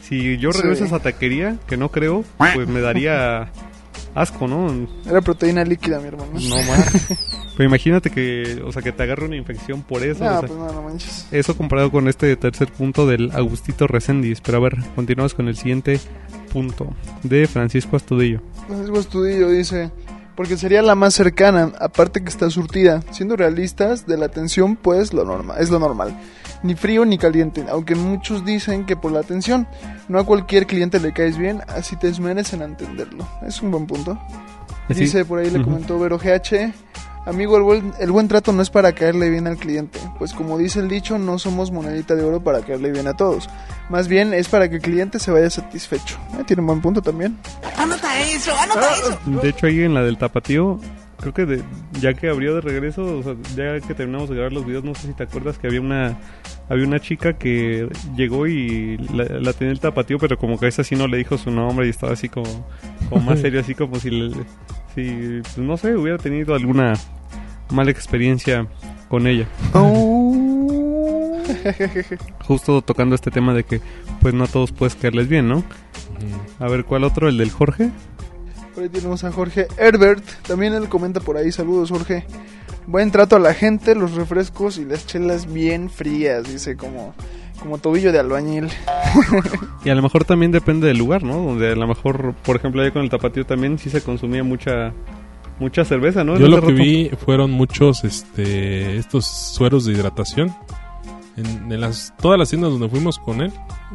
Si 0.00 0.38
yo 0.38 0.52
Sí. 0.52 0.62
regreso 0.62 0.84
a 0.84 0.86
esa 0.86 0.98
taquería, 1.00 1.58
que 1.66 1.76
no 1.76 1.90
creo, 1.90 2.24
pues 2.54 2.66
me 2.68 2.80
daría 2.80 3.50
asco, 4.16 4.48
¿no? 4.48 4.88
Era 5.08 5.20
proteína 5.20 5.62
líquida, 5.62 6.00
mi 6.00 6.08
hermano. 6.08 6.32
No 6.32 6.56
más. 6.56 7.08
Pero 7.56 7.68
imagínate 7.68 8.10
que, 8.10 8.62
o 8.64 8.72
sea, 8.72 8.82
que 8.82 8.92
te 8.92 9.02
agarre 9.02 9.26
una 9.26 9.36
infección 9.36 9.82
por 9.82 10.02
eso. 10.02 10.24
No, 10.24 10.30
o 10.30 10.40
sea, 10.40 10.48
pues 10.48 10.58
no, 10.58 10.72
no 10.72 10.82
manches. 10.82 11.26
Eso 11.30 11.56
comparado 11.56 11.90
con 11.90 12.08
este 12.08 12.34
tercer 12.36 12.72
punto 12.72 13.06
del 13.06 13.30
Agustito 13.32 13.86
Reséndiz. 13.86 14.40
Pero 14.40 14.58
a 14.58 14.60
ver, 14.62 14.76
continuamos 14.94 15.34
con 15.34 15.48
el 15.48 15.56
siguiente 15.56 16.00
punto 16.52 16.88
de 17.22 17.46
Francisco 17.46 17.96
Astudillo. 17.96 18.40
Francisco 18.66 18.98
Estudillo 18.98 19.50
dice, 19.50 19.90
porque 20.34 20.56
sería 20.56 20.82
la 20.82 20.94
más 20.94 21.14
cercana, 21.14 21.72
aparte 21.78 22.22
que 22.22 22.30
está 22.30 22.50
surtida. 22.50 23.02
Siendo 23.10 23.36
realistas, 23.36 24.06
de 24.06 24.16
la 24.16 24.26
atención, 24.26 24.76
pues 24.76 25.12
lo 25.12 25.24
normal, 25.24 25.58
es 25.60 25.70
lo 25.70 25.78
normal. 25.78 26.18
Ni 26.62 26.74
frío 26.74 27.04
ni 27.04 27.18
caliente, 27.18 27.64
aunque 27.68 27.94
muchos 27.94 28.44
dicen 28.44 28.84
que 28.86 28.96
por 28.96 29.12
la 29.12 29.20
atención. 29.20 29.66
No 30.08 30.18
a 30.18 30.24
cualquier 30.24 30.66
cliente 30.66 30.98
le 31.00 31.12
caes 31.12 31.36
bien, 31.36 31.60
así 31.68 31.96
te 31.96 32.08
esmeres 32.08 32.52
en 32.52 32.62
entenderlo. 32.62 33.26
Es 33.46 33.60
un 33.62 33.70
buen 33.70 33.86
punto. 33.86 34.18
Así- 34.88 35.00
Dice 35.00 35.24
por 35.24 35.38
ahí 35.38 35.50
le 35.50 35.62
comentó 35.62 35.98
Vero 35.98 36.18
GH. 36.18 36.72
Amigo, 37.26 37.56
el 37.56 37.64
buen, 37.64 37.92
el 37.98 38.12
buen 38.12 38.28
trato 38.28 38.52
no 38.52 38.62
es 38.62 38.70
para 38.70 38.92
caerle 38.92 39.28
bien 39.30 39.48
al 39.48 39.56
cliente, 39.56 39.98
pues 40.16 40.32
como 40.32 40.56
dice 40.58 40.78
el 40.78 40.86
dicho, 40.86 41.18
no 41.18 41.40
somos 41.40 41.72
monedita 41.72 42.14
de 42.14 42.22
oro 42.22 42.40
para 42.40 42.60
caerle 42.60 42.92
bien 42.92 43.08
a 43.08 43.14
todos. 43.14 43.50
Más 43.88 44.06
bien 44.06 44.32
es 44.32 44.48
para 44.48 44.68
que 44.68 44.76
el 44.76 44.80
cliente 44.82 45.18
se 45.18 45.32
vaya 45.32 45.50
satisfecho. 45.50 46.18
Eh, 46.38 46.44
tiene 46.46 46.60
un 46.60 46.68
buen 46.68 46.80
punto 46.80 47.02
también. 47.02 47.36
Anota 47.76 48.20
eso, 48.20 48.52
anota 48.56 48.88
eso. 48.94 49.40
De 49.42 49.48
hecho, 49.48 49.66
ahí 49.66 49.82
en 49.82 49.92
la 49.94 50.04
del 50.04 50.18
tapatío, 50.18 50.78
creo 51.20 51.34
que 51.34 51.46
de- 51.46 51.62
ya 52.00 52.14
que 52.14 52.28
abrió 52.28 52.54
de 52.54 52.60
regreso, 52.60 53.18
o 53.18 53.22
sea, 53.22 53.34
ya 53.56 53.80
que 53.86 53.94
terminamos 53.94 54.28
de 54.28 54.36
grabar 54.36 54.52
los 54.52 54.66
videos, 54.66 54.84
no 54.84 54.94
sé 54.94 55.08
si 55.08 55.14
te 55.14 55.22
acuerdas 55.24 55.58
que 55.58 55.66
había 55.66 55.80
una 55.80 56.16
había 56.68 56.84
una 56.86 56.98
chica 56.98 57.34
que 57.34 57.88
llegó 58.16 58.46
y 58.48 58.96
la, 59.14 59.24
la 59.24 59.52
tenía 59.52 59.72
el 59.72 59.78
tapatío, 59.80 60.18
pero 60.18 60.36
como 60.36 60.58
que 60.58 60.66
esa 60.66 60.82
sí 60.82 60.96
no 60.96 61.06
le 61.06 61.16
dijo 61.18 61.38
su 61.38 61.50
nombre 61.50 61.86
y 61.86 61.90
estaba 61.90 62.12
así 62.12 62.28
como, 62.28 62.66
como 63.08 63.22
más 63.24 63.40
serio, 63.40 63.60
así 63.60 63.74
como 63.74 63.96
si, 64.00 64.10
le- 64.10 64.34
si 64.94 65.40
pues, 65.42 65.58
no 65.58 65.76
sé, 65.76 65.94
hubiera 65.96 66.18
tenido 66.18 66.54
alguna 66.54 66.94
mala 67.70 67.90
experiencia 67.90 68.66
con 69.08 69.26
ella. 69.26 69.46
Justo 72.44 72.82
tocando 72.82 73.14
este 73.14 73.30
tema 73.30 73.54
de 73.54 73.64
que 73.64 73.80
pues 74.20 74.34
no 74.34 74.44
a 74.44 74.48
todos 74.48 74.72
puedes 74.72 74.94
caerles 74.96 75.28
bien, 75.28 75.48
¿no? 75.48 75.62
A 76.58 76.68
ver, 76.68 76.84
¿cuál 76.84 77.04
otro? 77.04 77.28
¿El 77.28 77.38
del 77.38 77.50
Jorge? 77.50 77.90
Por 78.76 78.82
ahí 78.82 78.90
tenemos 78.90 79.24
a 79.24 79.32
Jorge 79.32 79.68
Herbert. 79.78 80.22
También 80.46 80.74
él 80.74 80.90
comenta 80.90 81.20
por 81.20 81.38
ahí. 81.38 81.50
Saludos, 81.50 81.90
Jorge. 81.90 82.26
Buen 82.86 83.10
trato 83.10 83.36
a 83.36 83.38
la 83.38 83.54
gente, 83.54 83.94
los 83.94 84.12
refrescos 84.12 84.76
y 84.76 84.84
las 84.84 85.06
chelas 85.06 85.50
bien 85.50 85.88
frías. 85.88 86.44
Dice 86.44 86.76
como, 86.76 87.14
como 87.58 87.78
tobillo 87.78 88.12
de 88.12 88.18
albañil. 88.18 88.68
Y 89.82 89.88
a 89.88 89.94
lo 89.94 90.02
mejor 90.02 90.24
también 90.24 90.52
depende 90.52 90.88
del 90.88 90.98
lugar, 90.98 91.22
¿no? 91.22 91.36
Donde 91.36 91.72
a 91.72 91.74
lo 91.74 91.86
mejor, 91.86 92.34
por 92.44 92.56
ejemplo, 92.56 92.82
allá 92.82 92.92
con 92.92 93.02
el 93.02 93.08
tapatío 93.08 93.46
también 93.46 93.78
sí 93.78 93.88
se 93.88 94.02
consumía 94.02 94.44
mucha 94.44 94.92
mucha 95.58 95.84
cerveza, 95.86 96.22
¿no? 96.22 96.36
Yo 96.36 96.48
lo 96.48 96.56
que 96.56 96.72
rato. 96.72 96.74
vi 96.74 97.10
fueron 97.24 97.52
muchos 97.52 98.04
este 98.04 98.98
estos 98.98 99.26
sueros 99.26 99.86
de 99.86 99.92
hidratación. 99.92 100.54
En, 101.36 101.70
en 101.70 101.80
las 101.80 102.14
todas 102.20 102.38
las 102.38 102.48
tiendas 102.48 102.70
donde 102.70 102.88
fuimos 102.88 103.18
con 103.18 103.42
él, 103.42 103.52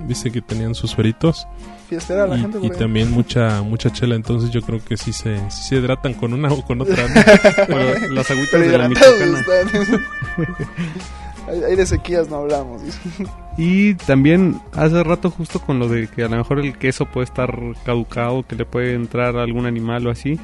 dice 0.08 0.32
que 0.32 0.42
tenían 0.42 0.76
sus 0.76 0.92
sueritos 0.92 1.48
Fiestera 1.92 2.26
la 2.26 2.38
y, 2.38 2.40
gente 2.40 2.60
y 2.62 2.70
también 2.70 3.12
mucha 3.12 3.62
mucha 3.64 3.92
chela, 3.92 4.16
entonces 4.16 4.50
yo 4.50 4.62
creo 4.62 4.82
que 4.82 4.96
sí 4.96 5.12
se 5.12 5.38
sí 5.52 5.64
se 5.64 5.76
hidratan 5.76 6.14
con 6.14 6.32
una 6.34 6.48
o 6.48 6.64
con 6.64 6.80
otra. 6.80 6.96
las 8.10 8.32
agüitas 8.32 8.50
Pero 8.50 8.72
de 8.72 8.78
la 8.78 8.88
Michoacana. 8.88 9.44
ahí 11.68 11.76
de 11.76 11.86
sequías 11.86 12.30
no 12.30 12.38
hablamos. 12.38 12.82
Y 13.58 13.96
también 13.96 14.62
hace 14.72 15.04
rato 15.04 15.30
justo 15.32 15.60
con 15.60 15.80
lo 15.80 15.90
de 15.90 16.08
que 16.08 16.24
a 16.24 16.30
lo 16.30 16.38
mejor 16.38 16.60
el 16.60 16.78
queso 16.78 17.08
puede 17.08 17.26
estar 17.26 17.54
caducado, 17.84 18.48
que 18.48 18.56
le 18.56 18.64
puede 18.64 18.94
entrar 18.94 19.36
a 19.36 19.44
algún 19.44 19.66
animal 19.66 20.08
o 20.08 20.12
así. 20.12 20.40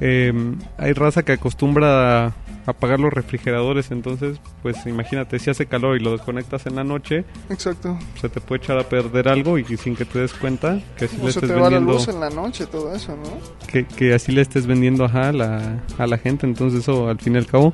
Eh, 0.00 0.32
hay 0.76 0.92
raza 0.92 1.22
que 1.22 1.34
acostumbra 1.34 2.34
apagar 2.66 2.98
los 3.00 3.12
refrigeradores, 3.12 3.90
entonces 3.90 4.40
pues 4.62 4.86
imagínate 4.86 5.38
si 5.38 5.50
hace 5.50 5.66
calor 5.66 5.96
y 5.96 6.02
lo 6.02 6.12
desconectas 6.12 6.66
en 6.66 6.76
la 6.76 6.84
noche, 6.84 7.24
Exacto. 7.48 7.96
se 8.20 8.28
te 8.28 8.40
puede 8.40 8.62
echar 8.62 8.78
a 8.78 8.88
perder 8.88 9.28
algo 9.28 9.58
y 9.58 9.64
sin 9.76 9.94
que 9.96 10.04
te 10.04 10.18
des 10.18 10.32
cuenta 10.34 10.80
que 10.96 11.06
así 11.06 11.16
le 11.16 11.22
se 11.22 11.38
estés 11.38 11.48
te 11.48 11.54
va 11.54 11.70
la 11.70 11.78
vendiendo 11.78 11.92
luz 11.92 12.08
en 12.08 12.20
la 12.20 12.30
noche, 12.30 12.66
todo 12.66 12.94
eso, 12.94 13.16
¿no? 13.16 13.66
que, 13.66 13.86
que 13.86 14.14
así 14.14 14.32
le 14.32 14.40
estés 14.42 14.66
vendiendo 14.66 15.04
ajá, 15.04 15.28
a, 15.28 15.32
la, 15.32 15.82
a 15.98 16.06
la 16.06 16.18
gente. 16.18 16.46
Entonces 16.46 16.80
eso 16.80 17.08
al 17.08 17.18
fin 17.18 17.34
y 17.34 17.38
al 17.38 17.46
cabo 17.46 17.72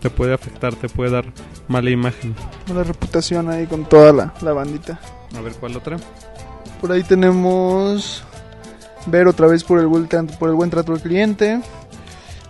te 0.00 0.10
puede 0.10 0.34
afectar, 0.34 0.74
te 0.74 0.88
puede 0.88 1.10
dar 1.10 1.24
mala 1.68 1.90
imagen. 1.90 2.34
Mala 2.68 2.84
reputación 2.84 3.50
ahí 3.50 3.66
con 3.66 3.84
toda 3.84 4.12
la, 4.12 4.34
la 4.42 4.52
bandita. 4.52 5.00
A 5.36 5.40
ver, 5.40 5.52
¿cuál 5.54 5.76
otra? 5.76 5.96
Por 6.80 6.92
ahí 6.92 7.02
tenemos 7.02 8.24
ver 9.06 9.28
otra 9.28 9.46
vez 9.46 9.64
por 9.64 9.78
el, 9.78 9.86
buen 9.86 10.06
por 10.06 10.48
el 10.48 10.54
buen 10.54 10.70
trato 10.70 10.92
al 10.92 11.00
cliente. 11.00 11.60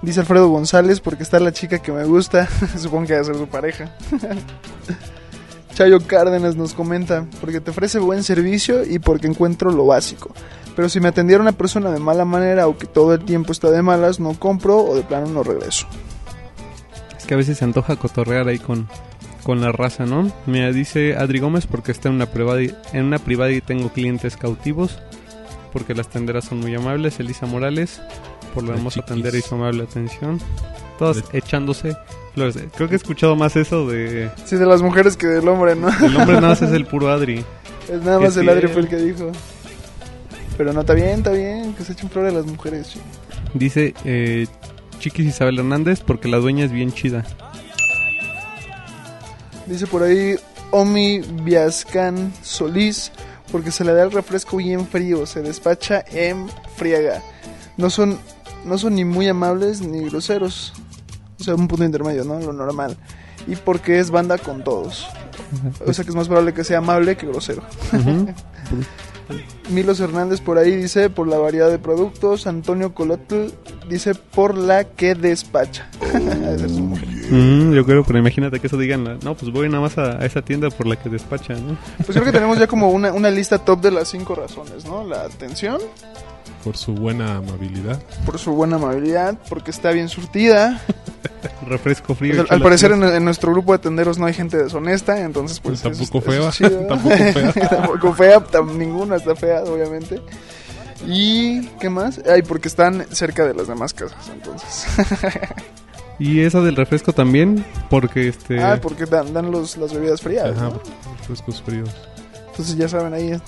Dice 0.02 0.20
Alfredo 0.20 0.48
González, 0.48 1.00
porque 1.00 1.22
está 1.22 1.40
la 1.40 1.52
chica 1.52 1.78
que 1.78 1.92
me 1.92 2.04
gusta. 2.04 2.48
Supongo 2.78 3.06
que 3.06 3.14
a 3.14 3.24
ser 3.24 3.36
su 3.36 3.46
pareja. 3.46 3.90
Chayo 5.74 6.00
Cárdenas 6.06 6.56
nos 6.56 6.72
comenta, 6.72 7.26
porque 7.38 7.60
te 7.60 7.70
ofrece 7.70 7.98
buen 7.98 8.22
servicio 8.22 8.82
y 8.84 8.98
porque 8.98 9.26
encuentro 9.26 9.70
lo 9.70 9.84
básico. 9.84 10.32
Pero 10.74 10.88
si 10.88 11.00
me 11.00 11.08
atendiera 11.08 11.42
una 11.42 11.52
persona 11.52 11.90
de 11.90 11.98
mala 11.98 12.24
manera 12.24 12.66
o 12.66 12.78
que 12.78 12.86
todo 12.86 13.12
el 13.12 13.24
tiempo 13.24 13.52
está 13.52 13.70
de 13.70 13.82
malas, 13.82 14.18
no 14.18 14.38
compro 14.38 14.78
o 14.78 14.94
de 14.94 15.02
plano 15.02 15.26
no 15.26 15.42
regreso. 15.42 15.86
Es 17.18 17.26
que 17.26 17.34
a 17.34 17.36
veces 17.36 17.58
se 17.58 17.64
antoja 17.64 17.96
cotorrear 17.96 18.48
ahí 18.48 18.58
con, 18.58 18.88
con 19.42 19.60
la 19.60 19.70
raza, 19.70 20.06
¿no? 20.06 20.32
Mira, 20.46 20.72
dice 20.72 21.14
Adri 21.16 21.40
Gómez 21.40 21.66
porque 21.66 21.92
está 21.92 22.08
en 22.08 22.14
una 22.14 22.26
privada 22.26 22.60
en 22.60 23.04
una 23.04 23.18
privada 23.18 23.52
y 23.52 23.60
tengo 23.60 23.90
clientes 23.90 24.36
cautivos. 24.36 24.98
Porque 25.72 25.94
las 25.94 26.08
tenderas 26.08 26.46
son 26.46 26.60
muy 26.60 26.74
amables. 26.74 27.20
Elisa 27.20 27.44
Morales, 27.44 28.00
por 28.56 28.64
la 28.64 28.70
La 28.70 28.76
hermosa 28.76 28.94
chiquis. 29.00 29.12
tendera 29.14 29.38
y 29.38 29.42
su 29.42 29.54
amable 29.54 29.82
atención. 29.84 30.40
Todas 30.98 31.30
De- 31.30 31.38
echándose 31.38 31.96
flores. 32.34 32.58
Creo 32.74 32.88
que 32.88 32.94
he 32.94 32.96
escuchado 32.96 33.36
más 33.36 33.54
eso 33.56 33.86
de... 33.86 34.30
Sí, 34.44 34.56
de 34.56 34.66
las 34.66 34.82
mujeres 34.82 35.16
que 35.16 35.26
del 35.26 35.46
hombre, 35.48 35.76
¿no? 35.76 35.88
El 35.88 36.16
hombre 36.16 36.34
nada 36.36 36.48
más 36.48 36.62
es 36.62 36.72
el 36.72 36.86
puro 36.86 37.10
Adri. 37.10 37.44
Es 37.88 38.02
nada 38.02 38.18
Que 38.18 38.24
más 38.24 38.34
sí, 38.34 38.40
el 38.40 38.48
Adri 38.48 38.68
fue 38.68 38.82
el 38.82 38.88
que 38.88 38.96
dijo. 38.96 39.30
Pero 40.56 40.72
no, 40.72 40.80
está 40.80 40.94
bien, 40.94 41.10
está 41.18 41.30
bien, 41.32 41.74
que 41.74 41.84
se 41.84 41.92
echen 41.92 42.08
flores 42.10 42.32
a 42.32 42.36
las 42.38 42.46
mujeres. 42.46 42.86
sí. 42.88 43.00
Dice 43.54 43.94
eh, 44.04 44.46
Chiquis 44.98 45.26
Isabel 45.26 45.58
Hernández 45.58 46.00
porque 46.00 46.28
la 46.28 46.38
dueña 46.38 46.64
es 46.64 46.72
bien 46.72 46.92
chida. 46.92 47.24
Dice 49.66 49.86
por 49.86 50.02
ahí 50.02 50.36
Omi 50.70 51.20
Viascan 51.42 52.32
Solís, 52.42 53.12
porque 53.50 53.70
se 53.70 53.84
le 53.84 53.92
da 53.92 54.02
el 54.04 54.12
refresco 54.12 54.56
bien 54.58 54.86
frío, 54.86 55.26
se 55.26 55.42
despacha 55.42 56.04
en 56.10 56.48
friega. 56.76 57.22
No 57.76 57.90
son, 57.90 58.18
no 58.66 58.78
son 58.78 58.94
ni 58.94 59.04
muy 59.04 59.28
amables 59.28 59.80
ni 59.80 60.08
groseros. 60.08 60.72
O 61.40 61.44
sea, 61.44 61.54
un 61.54 61.68
punto 61.68 61.84
intermedio, 61.84 62.24
¿no? 62.24 62.40
Lo 62.40 62.52
normal. 62.52 62.96
Y 63.46 63.56
porque 63.56 63.98
es 63.98 64.10
banda 64.10 64.38
con 64.38 64.64
todos. 64.64 65.06
O 65.86 65.92
sea 65.92 66.04
que 66.04 66.10
es 66.10 66.16
más 66.16 66.26
probable 66.26 66.54
que 66.54 66.64
sea 66.64 66.78
amable 66.78 67.16
que 67.16 67.26
grosero. 67.26 67.62
Milos 69.70 69.98
Hernández 69.98 70.40
por 70.40 70.58
ahí 70.58 70.76
dice 70.76 71.10
por 71.10 71.26
la 71.26 71.38
variedad 71.38 71.68
de 71.68 71.78
productos. 71.78 72.46
Antonio 72.46 72.94
Colotl 72.94 73.48
dice 73.88 74.14
por 74.14 74.56
la 74.56 74.84
que 74.84 75.14
despacha. 75.14 75.88
Mujer. 76.78 77.08
Mm, 77.30 77.72
yo 77.72 77.84
creo, 77.84 78.04
pero 78.04 78.18
imagínate 78.18 78.60
que 78.60 78.68
eso 78.68 78.78
digan, 78.78 79.18
no, 79.22 79.34
pues 79.34 79.52
voy 79.52 79.68
nada 79.68 79.80
más 79.80 79.98
a, 79.98 80.22
a 80.22 80.24
esa 80.24 80.42
tienda 80.42 80.70
por 80.70 80.86
la 80.86 80.96
que 80.96 81.08
despacha, 81.08 81.54
¿no? 81.54 81.76
Pues 81.98 82.10
creo 82.10 82.24
que 82.24 82.32
tenemos 82.32 82.58
ya 82.58 82.68
como 82.68 82.90
una, 82.90 83.12
una 83.12 83.30
lista 83.30 83.58
top 83.58 83.80
de 83.80 83.90
las 83.90 84.08
cinco 84.08 84.36
razones, 84.36 84.84
¿no? 84.84 85.04
La 85.04 85.22
atención, 85.22 85.80
Por 86.66 86.76
su 86.76 86.94
buena 86.94 87.36
amabilidad. 87.36 88.02
por 88.24 88.40
su 88.40 88.50
buena 88.52 88.74
amabilidad, 88.74 89.38
porque 89.48 89.70
está 89.70 89.92
bien 89.92 90.08
surtida. 90.08 90.80
Refresco 91.68 92.16
frío. 92.16 92.34
Pues, 92.38 92.50
al, 92.50 92.56
al 92.56 92.62
parecer 92.62 92.90
en, 92.90 93.04
en 93.04 93.24
nuestro 93.24 93.52
grupo 93.52 93.70
de 93.72 93.78
tenderos 93.78 94.18
no 94.18 94.26
hay 94.26 94.34
gente 94.34 94.56
deshonesta, 94.56 95.20
entonces 95.20 95.60
pues... 95.60 95.80
Pues 95.80 95.96
tampoco 95.96 96.18
eso 96.32 96.50
fea, 96.50 96.68
es 96.68 96.88
tampoco 96.88 97.14
fea. 97.16 97.52
tampoco 97.70 98.12
fea, 98.14 98.40
tam- 98.46 98.74
ninguna 98.76 99.14
está 99.14 99.36
fea, 99.36 99.62
obviamente. 99.62 100.20
Y, 101.06 101.66
¿qué 101.80 101.88
más? 101.88 102.20
Ay, 102.28 102.42
porque 102.42 102.66
están 102.66 103.06
cerca 103.12 103.46
de 103.46 103.54
las 103.54 103.68
demás 103.68 103.94
casas, 103.94 104.28
entonces. 104.32 104.86
Y 106.18 106.40
esa 106.40 106.60
del 106.62 106.74
refresco 106.74 107.12
también, 107.12 107.64
porque 107.90 108.26
este... 108.26 108.60
Ah, 108.60 108.80
porque 108.82 109.04
dan, 109.06 109.32
dan 109.32 109.52
los, 109.52 109.76
las 109.76 109.94
bebidas 109.94 110.20
frías, 110.20 110.50
Ajá, 110.56 110.70
¿no? 110.70 110.80
refrescos 111.20 111.62
fríos. 111.62 111.90
Entonces 112.48 112.76
ya 112.76 112.88
saben 112.88 113.14
ahí, 113.14 113.38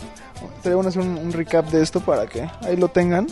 estaría 0.57 0.75
bueno 0.75 0.89
hacer 0.89 1.03
un, 1.03 1.19
un 1.19 1.33
recap 1.33 1.67
de 1.71 1.83
esto 1.83 2.01
para 2.01 2.27
que 2.27 2.49
ahí 2.63 2.77
lo 2.77 2.89
tengan 2.89 3.27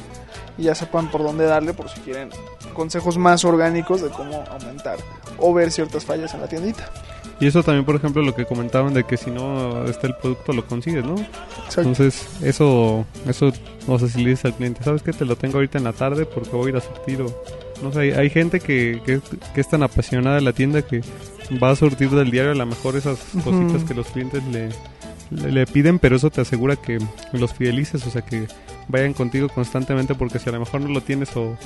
y 0.58 0.64
ya 0.64 0.74
sepan 0.74 1.10
por 1.10 1.22
dónde 1.22 1.44
darle 1.44 1.74
por 1.74 1.88
si 1.88 2.00
quieren 2.00 2.30
consejos 2.74 3.18
más 3.18 3.44
orgánicos 3.44 4.02
de 4.02 4.08
cómo 4.08 4.44
aumentar 4.50 4.98
o 5.38 5.52
ver 5.52 5.70
ciertas 5.70 6.04
fallas 6.04 6.32
en 6.34 6.40
la 6.40 6.48
tiendita. 6.48 6.90
Y 7.38 7.46
eso 7.46 7.62
también, 7.62 7.84
por 7.84 7.96
ejemplo, 7.96 8.22
lo 8.22 8.34
que 8.34 8.46
comentaban 8.46 8.94
de 8.94 9.04
que 9.04 9.18
si 9.18 9.30
no 9.30 9.84
está 9.84 10.06
el 10.06 10.14
producto 10.14 10.54
lo 10.54 10.66
consigues, 10.66 11.04
¿no? 11.04 11.16
Exacto. 11.16 11.82
Entonces, 11.82 12.26
eso, 12.42 13.04
eso, 13.26 13.52
o 13.86 13.98
sea, 13.98 14.08
si 14.08 14.22
le 14.22 14.30
dices 14.30 14.46
al 14.46 14.54
cliente, 14.54 14.82
¿sabes 14.82 15.02
qué? 15.02 15.12
Te 15.12 15.26
lo 15.26 15.36
tengo 15.36 15.56
ahorita 15.56 15.76
en 15.76 15.84
la 15.84 15.92
tarde 15.92 16.24
porque 16.24 16.50
voy 16.50 16.66
a 16.66 16.70
ir 16.70 16.76
a 16.76 16.80
surtir 16.80 17.20
o... 17.22 17.26
No 17.82 17.92
sé, 17.92 18.00
hay, 18.00 18.10
hay 18.12 18.30
gente 18.30 18.60
que, 18.60 19.02
que, 19.04 19.20
que 19.54 19.60
es 19.60 19.68
tan 19.68 19.82
apasionada 19.82 20.36
de 20.36 20.42
la 20.42 20.54
tienda 20.54 20.80
que 20.80 21.02
va 21.62 21.70
a 21.70 21.76
surtir 21.76 22.08
del 22.08 22.30
diario 22.30 22.52
a 22.52 22.54
lo 22.54 22.64
mejor 22.64 22.96
esas 22.96 23.18
cositas 23.44 23.84
que 23.84 23.92
los 23.92 24.06
clientes 24.06 24.42
le, 24.44 24.70
le, 25.30 25.52
le 25.52 25.66
piden, 25.66 25.98
pero 25.98 26.16
eso 26.16 26.30
te 26.30 26.40
asegura 26.40 26.76
que 26.76 26.98
los 27.32 27.52
fidelices, 27.54 28.06
o 28.06 28.10
sea, 28.10 28.22
que 28.22 28.46
vayan 28.88 29.14
contigo 29.14 29.48
constantemente 29.48 30.14
porque 30.14 30.38
si 30.38 30.48
a 30.48 30.52
lo 30.52 30.60
mejor 30.60 30.80
no 30.80 30.88
lo 30.88 31.00
tienes 31.00 31.36
o 31.36 31.56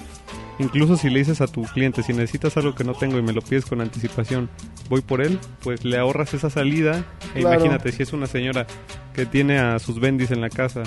incluso 0.58 0.96
si 0.96 1.10
le 1.10 1.18
dices 1.20 1.40
a 1.40 1.46
tu 1.46 1.62
cliente, 1.64 2.02
si 2.02 2.12
necesitas 2.12 2.56
algo 2.56 2.74
que 2.74 2.84
no 2.84 2.94
tengo 2.94 3.18
y 3.18 3.22
me 3.22 3.32
lo 3.32 3.42
pides 3.42 3.66
con 3.66 3.80
anticipación, 3.80 4.48
voy 4.88 5.00
por 5.00 5.20
él, 5.20 5.38
pues 5.62 5.84
le 5.84 5.98
ahorras 5.98 6.34
esa 6.34 6.50
salida. 6.50 7.04
E 7.34 7.40
Claro. 7.40 7.56
imagínate 7.56 7.92
si 7.92 8.02
es 8.02 8.12
una 8.12 8.26
señora 8.26 8.66
que 9.14 9.26
tiene 9.26 9.58
a 9.58 9.78
sus 9.78 10.00
bendis 10.00 10.30
en 10.30 10.40
la 10.40 10.50
casa 10.50 10.82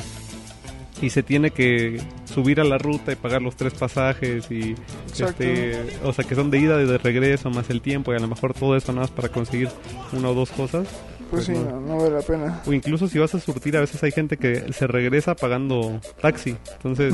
y 1.02 1.10
se 1.10 1.22
tiene 1.24 1.52
que 1.52 2.00
subir 2.26 2.62
a 2.62 2.64
la 2.64 2.78
ruta 2.78 3.12
y 3.12 3.16
pagar 3.16 3.42
los 3.42 3.56
tres 3.58 3.74
pasajes 3.74 4.50
y 4.50 4.76
este 5.20 5.78
o 6.04 6.14
sea 6.14 6.24
que 6.24 6.34
son 6.36 6.50
de 6.50 6.60
ida 6.60 6.82
y 6.82 6.86
de 6.86 6.98
regreso 6.98 7.50
más 7.50 7.70
el 7.70 7.82
tiempo 7.82 8.14
y 8.14 8.16
a 8.16 8.20
lo 8.20 8.28
mejor 8.28 8.54
todo 8.54 8.78
eso 8.78 8.94
nada 8.94 9.02
más 9.08 9.12
para 9.12 9.28
conseguir 9.30 9.70
una 10.14 10.30
o 10.30 10.34
dos 10.34 10.52
cosas 10.52 10.88
Pues 11.34 11.46
sí, 11.46 11.52
no. 11.54 11.64
no, 11.64 11.82
no 11.82 11.98
vale 11.98 12.12
la 12.12 12.22
pena. 12.22 12.62
o 12.66 12.74
incluso 12.74 13.08
si 13.08 13.18
vas 13.20 13.34
a 13.36 13.40
surtir 13.40 13.76
a 13.78 13.82
veces 13.82 14.02
hay 14.04 14.12
gente 14.12 14.38
que 14.38 14.72
se 14.74 14.88
regresa 14.88 15.36
pagando 15.36 16.00
taxi 16.22 16.56
entonces 16.78 17.14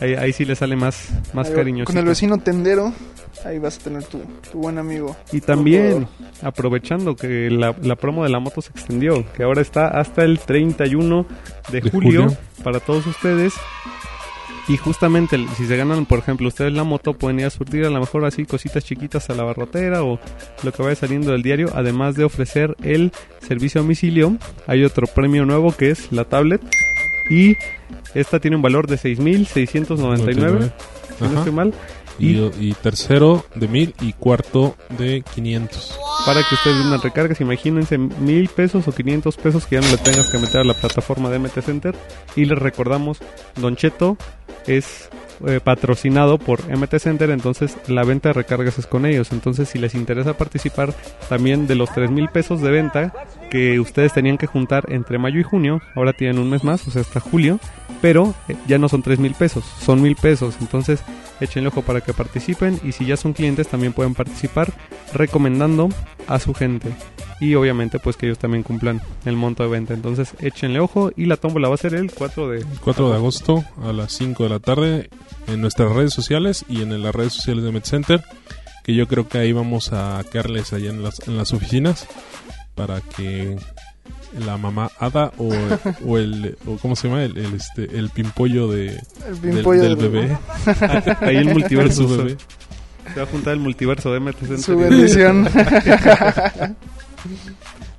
ahí, 0.00 0.14
ahí 0.14 0.32
sí 0.32 0.44
le 0.44 0.54
sale 0.56 0.76
más 0.76 1.08
más 1.32 1.48
cariñoso 1.50 1.86
Con 1.86 1.96
el 1.98 2.04
vecino 2.04 2.38
tendero, 2.38 2.92
ahí 3.44 3.58
vas 3.58 3.78
a 3.78 3.80
tener 3.84 4.04
tu, 4.04 4.18
tu 4.50 4.58
buen 4.58 4.78
amigo. 4.78 5.16
y 5.32 5.40
también 5.40 6.06
aprovechando 6.42 7.16
que 7.16 7.50
la, 7.50 7.74
la 7.82 7.96
promo 7.96 8.24
de 8.24 8.30
la 8.30 8.40
moto 8.40 8.60
se 8.60 8.70
extendió 8.70 9.24
que 9.32 9.42
ahora 9.42 9.62
está 9.62 9.88
hasta 9.88 10.22
el 10.24 10.38
31 10.38 11.26
de, 11.70 11.80
De 11.80 11.90
julio, 11.90 12.22
julio. 12.24 12.36
para 12.62 12.80
todos 12.80 13.06
ustedes 13.06 13.54
y 14.68 14.76
justamente 14.76 15.44
si 15.56 15.66
se 15.66 15.76
ganan 15.76 16.06
por 16.06 16.20
ejemplo 16.20 16.48
ustedes 16.48 16.72
la 16.72 16.84
moto 16.84 17.14
pueden 17.14 17.40
ir 17.40 17.46
a 17.46 17.50
surtir 17.50 17.84
a 17.84 17.90
lo 17.90 17.98
mejor 18.00 18.24
así 18.24 18.44
cositas 18.44 18.84
chiquitas 18.84 19.28
a 19.30 19.34
la 19.34 19.42
barrotera 19.42 20.04
o 20.04 20.20
lo 20.62 20.72
que 20.72 20.82
vaya 20.82 20.94
saliendo 20.94 21.32
del 21.32 21.42
diario 21.42 21.70
además 21.74 22.14
de 22.14 22.24
ofrecer 22.24 22.76
el 22.82 23.12
servicio 23.40 23.80
a 23.80 23.82
domicilio 23.82 24.36
hay 24.66 24.84
otro 24.84 25.06
premio 25.06 25.44
nuevo 25.44 25.72
que 25.72 25.90
es 25.90 26.12
la 26.12 26.24
tablet 26.24 26.62
y 27.28 27.56
esta 28.14 28.40
tiene 28.40 28.56
un 28.56 28.62
valor 28.62 28.86
de 28.86 28.96
6.699 28.96 30.72
si 31.18 31.24
no 31.24 31.38
estoy 31.38 31.52
mal 31.52 31.74
Y, 32.22 32.68
y 32.68 32.74
tercero 32.74 33.44
de 33.54 33.68
mil 33.68 33.94
y 34.00 34.12
cuarto 34.12 34.76
de 34.98 35.24
500. 35.34 35.98
para 36.24 36.42
que 36.42 36.54
ustedes 36.54 36.78
vendan 36.78 37.02
recargas. 37.02 37.40
Imagínense 37.40 37.98
mil 37.98 38.48
pesos 38.48 38.86
o 38.86 38.92
500 38.92 39.36
pesos 39.36 39.66
que 39.66 39.76
ya 39.76 39.80
no 39.80 39.90
le 39.90 39.98
tengas 39.98 40.30
que 40.30 40.38
meter 40.38 40.60
a 40.60 40.64
la 40.64 40.74
plataforma 40.74 41.30
de 41.30 41.38
MT 41.38 41.60
Center. 41.62 41.94
Y 42.36 42.44
les 42.44 42.58
recordamos, 42.58 43.18
Don 43.56 43.76
Cheto 43.76 44.16
es 44.66 45.08
eh, 45.46 45.60
patrocinado 45.62 46.38
por 46.38 46.60
MT 46.68 46.98
Center, 46.98 47.30
entonces 47.30 47.76
la 47.88 48.04
venta 48.04 48.30
de 48.30 48.34
recargas 48.34 48.78
es 48.78 48.86
con 48.86 49.06
ellos. 49.06 49.32
Entonces, 49.32 49.68
si 49.68 49.78
les 49.78 49.94
interesa 49.94 50.36
participar 50.36 50.94
también 51.28 51.66
de 51.66 51.74
los 51.74 51.92
3 51.92 52.10
mil 52.10 52.28
pesos 52.28 52.60
de 52.60 52.70
venta 52.70 53.12
que 53.50 53.80
ustedes 53.80 54.12
tenían 54.12 54.38
que 54.38 54.46
juntar 54.46 54.84
entre 54.88 55.18
mayo 55.18 55.40
y 55.40 55.42
junio, 55.42 55.80
ahora 55.94 56.12
tienen 56.12 56.38
un 56.38 56.50
mes 56.50 56.64
más, 56.64 56.86
o 56.86 56.90
sea, 56.90 57.02
hasta 57.02 57.20
julio. 57.20 57.58
Pero 58.00 58.34
eh, 58.48 58.56
ya 58.66 58.78
no 58.78 58.88
son 58.88 59.02
3 59.02 59.18
mil 59.18 59.34
pesos, 59.34 59.64
son 59.64 60.02
mil 60.02 60.16
pesos. 60.16 60.56
Entonces, 60.60 61.02
échenle 61.40 61.68
ojo 61.68 61.82
para 61.82 62.00
que 62.00 62.12
participen. 62.12 62.80
Y 62.82 62.92
si 62.92 63.06
ya 63.06 63.16
son 63.16 63.32
clientes, 63.32 63.68
también 63.68 63.92
pueden 63.92 64.14
participar 64.14 64.72
recomendando 65.12 65.88
a 66.26 66.38
su 66.38 66.54
gente. 66.54 66.90
Y 67.42 67.56
obviamente, 67.56 67.98
pues 67.98 68.16
que 68.16 68.26
ellos 68.26 68.38
también 68.38 68.62
cumplan 68.62 69.02
el 69.24 69.34
monto 69.34 69.64
de 69.64 69.68
venta. 69.68 69.94
Entonces, 69.94 70.34
échenle 70.38 70.78
ojo. 70.78 71.10
Y 71.16 71.26
la 71.26 71.36
tómbola 71.36 71.68
va 71.68 71.74
a 71.74 71.78
ser 71.78 71.92
el 71.94 72.12
4 72.12 72.48
de 72.48 72.64
4 72.84 73.10
de 73.10 73.16
agosto 73.16 73.64
a 73.82 73.92
las 73.92 74.12
5 74.12 74.44
de 74.44 74.48
la 74.48 74.60
tarde 74.60 75.10
en 75.48 75.60
nuestras 75.60 75.90
redes 75.90 76.14
sociales 76.14 76.64
y 76.68 76.82
en 76.82 77.02
las 77.02 77.12
redes 77.12 77.32
sociales 77.32 77.64
de 77.64 77.72
MedCenter. 77.72 78.22
Que 78.84 78.94
yo 78.94 79.08
creo 79.08 79.28
que 79.28 79.38
ahí 79.38 79.50
vamos 79.50 79.92
a 79.92 80.22
quedarles 80.30 80.72
allá 80.72 80.90
en 80.90 81.02
las, 81.02 81.26
en 81.26 81.36
las 81.36 81.52
oficinas 81.52 82.06
para 82.76 83.00
que 83.00 83.56
la 84.38 84.56
mamá 84.56 84.92
Ada 85.00 85.32
o, 85.36 85.50
o 86.06 86.18
el 86.18 86.56
o 86.64 86.76
cómo 86.76 86.94
se 86.94 87.08
llama 87.08 87.24
el, 87.24 87.36
el, 87.38 87.54
este 87.54 87.98
el 87.98 88.10
pimpollo 88.10 88.68
de 88.68 89.00
El 89.26 89.40
del, 89.40 89.54
pimpollo 89.54 89.82
del 89.82 89.96
del 89.96 90.08
bebé 90.10 90.38
Ahí 91.20 91.38
el 91.38 91.46
multiverso. 91.52 92.06
Bebé. 92.06 92.36
Se 93.12 93.16
va 93.18 93.24
a 93.24 93.26
juntar 93.26 93.54
el 93.54 93.58
multiverso 93.58 94.12
de 94.12 94.20
MT 94.20 94.38
Center. 94.38 94.58
Su 94.60 94.76
bendición. 94.78 95.48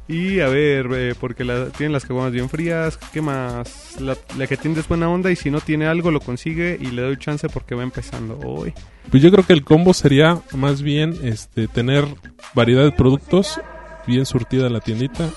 Y 0.08 0.40
a 0.42 0.48
ver, 0.48 0.88
eh, 0.94 1.16
porque 1.20 1.44
la, 1.44 1.70
tienen 1.70 1.94
las 1.94 2.06
caguamas 2.06 2.34
bien 2.34 2.50
frías. 2.50 2.98
¿Qué 3.12 3.22
más? 3.22 4.00
La, 4.02 4.18
la 4.38 4.48
que 4.48 4.58
tiene 4.58 4.82
es 4.82 4.88
buena 4.88 5.10
onda 5.10 5.32
y 5.32 5.36
si 5.36 5.50
no 5.50 5.62
tiene 5.62 5.88
algo 5.88 6.12
lo 6.12 6.20
consigue 6.20 6.78
y 6.80 6.88
le 6.88 7.02
doy 7.02 7.18
chance 7.18 7.48
porque 7.50 7.76
va 7.76 7.84
empezando 7.84 8.40
hoy. 8.40 8.74
Pues 9.10 9.24
yo 9.24 9.32
creo 9.32 9.46
que 9.46 9.54
el 9.54 9.64
combo 9.64 9.94
sería 9.94 10.42
más 10.52 10.82
bien 10.82 11.18
este 11.24 11.68
tener 11.68 12.06
variedad 12.54 12.84
de 12.84 12.92
productos, 12.92 13.60
bien 14.06 14.26
surtida 14.26 14.70
la 14.70 14.82
tiendita, 14.82 15.30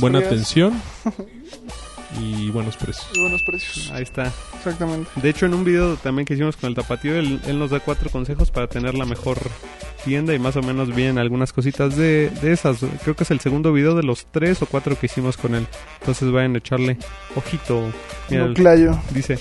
buena 0.00 0.18
frías 0.18 0.20
atención 0.20 0.72
y 2.20 2.50
buenos 2.50 2.76
precios. 2.76 3.06
y 3.14 3.20
buenos 3.20 3.42
precios. 3.42 3.90
Ahí 3.92 4.02
está. 4.02 4.32
Exactamente. 4.56 5.10
De 5.16 5.28
hecho, 5.30 5.46
en 5.46 5.54
un 5.54 5.64
video 5.64 5.96
también 5.96 6.26
que 6.26 6.34
hicimos 6.34 6.56
con 6.56 6.68
el 6.68 6.74
tapatío, 6.74 7.14
él, 7.16 7.40
él 7.46 7.58
nos 7.58 7.70
da 7.70 7.80
cuatro 7.80 8.10
consejos 8.10 8.50
para 8.50 8.66
tener 8.68 8.94
la 8.94 9.04
mejor 9.04 9.38
tienda 10.04 10.34
y 10.34 10.38
más 10.38 10.56
o 10.56 10.62
menos 10.62 10.94
bien 10.94 11.18
algunas 11.18 11.52
cositas 11.52 11.96
de, 11.96 12.30
de 12.42 12.52
esas. 12.52 12.78
Creo 13.02 13.14
que 13.16 13.24
es 13.24 13.30
el 13.30 13.40
segundo 13.40 13.72
video 13.72 13.94
de 13.94 14.02
los 14.02 14.26
tres 14.26 14.60
o 14.62 14.66
cuatro 14.66 14.98
que 14.98 15.06
hicimos 15.06 15.36
con 15.36 15.54
él. 15.54 15.66
Entonces 16.00 16.30
vayan 16.30 16.54
a 16.54 16.58
echarle 16.58 16.98
ojito. 17.36 17.90
Mira, 18.28 18.42
el- 18.44 18.48
Nuclayo. 18.50 18.98
dice, 19.14 19.38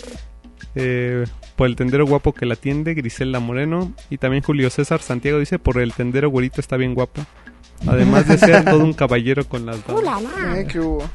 eh, 0.75 1.25
por 1.55 1.67
el 1.67 1.75
tendero 1.75 2.05
guapo 2.05 2.33
que 2.33 2.45
la 2.45 2.53
atiende, 2.53 2.93
Griselda 2.93 3.39
Moreno. 3.39 3.91
Y 4.09 4.17
también 4.17 4.43
Julio 4.43 4.69
César 4.69 5.01
Santiago 5.01 5.39
dice, 5.39 5.59
por 5.59 5.79
el 5.81 5.93
tendero 5.93 6.29
güerito 6.29 6.61
está 6.61 6.77
bien 6.77 6.93
guapo. 6.93 7.21
Además 7.87 8.27
de 8.27 8.37
ser 8.37 8.63
todo 8.65 8.83
un 8.83 8.93
caballero 8.93 9.43
con 9.49 9.65
las 9.65 9.85
damas. 9.87 10.57
Eh, 10.57 10.67
que 10.71 10.79
hubo. 10.79 11.09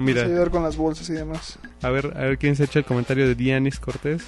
Mira, 0.00 0.22
Vamos 0.22 0.30
a 0.30 0.34
ayudar 0.34 0.50
con 0.50 0.62
las 0.62 0.76
bolsas 0.76 1.08
y 1.10 1.12
demás. 1.14 1.58
a 1.82 1.90
ver, 1.90 2.06
a 2.16 2.20
ver 2.20 2.38
quién 2.38 2.56
se 2.56 2.64
echa 2.64 2.78
el 2.78 2.84
comentario 2.84 3.26
de 3.26 3.34
Dianis 3.34 3.78
Cortés. 3.78 4.22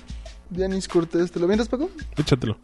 Dianis 0.51 0.87
Cortés, 0.89 1.33
¿te 1.33 1.41
lo 1.41 1.47
vienes, 1.47 1.69
Paco? 1.69 1.89
Échatelo. 2.17 2.59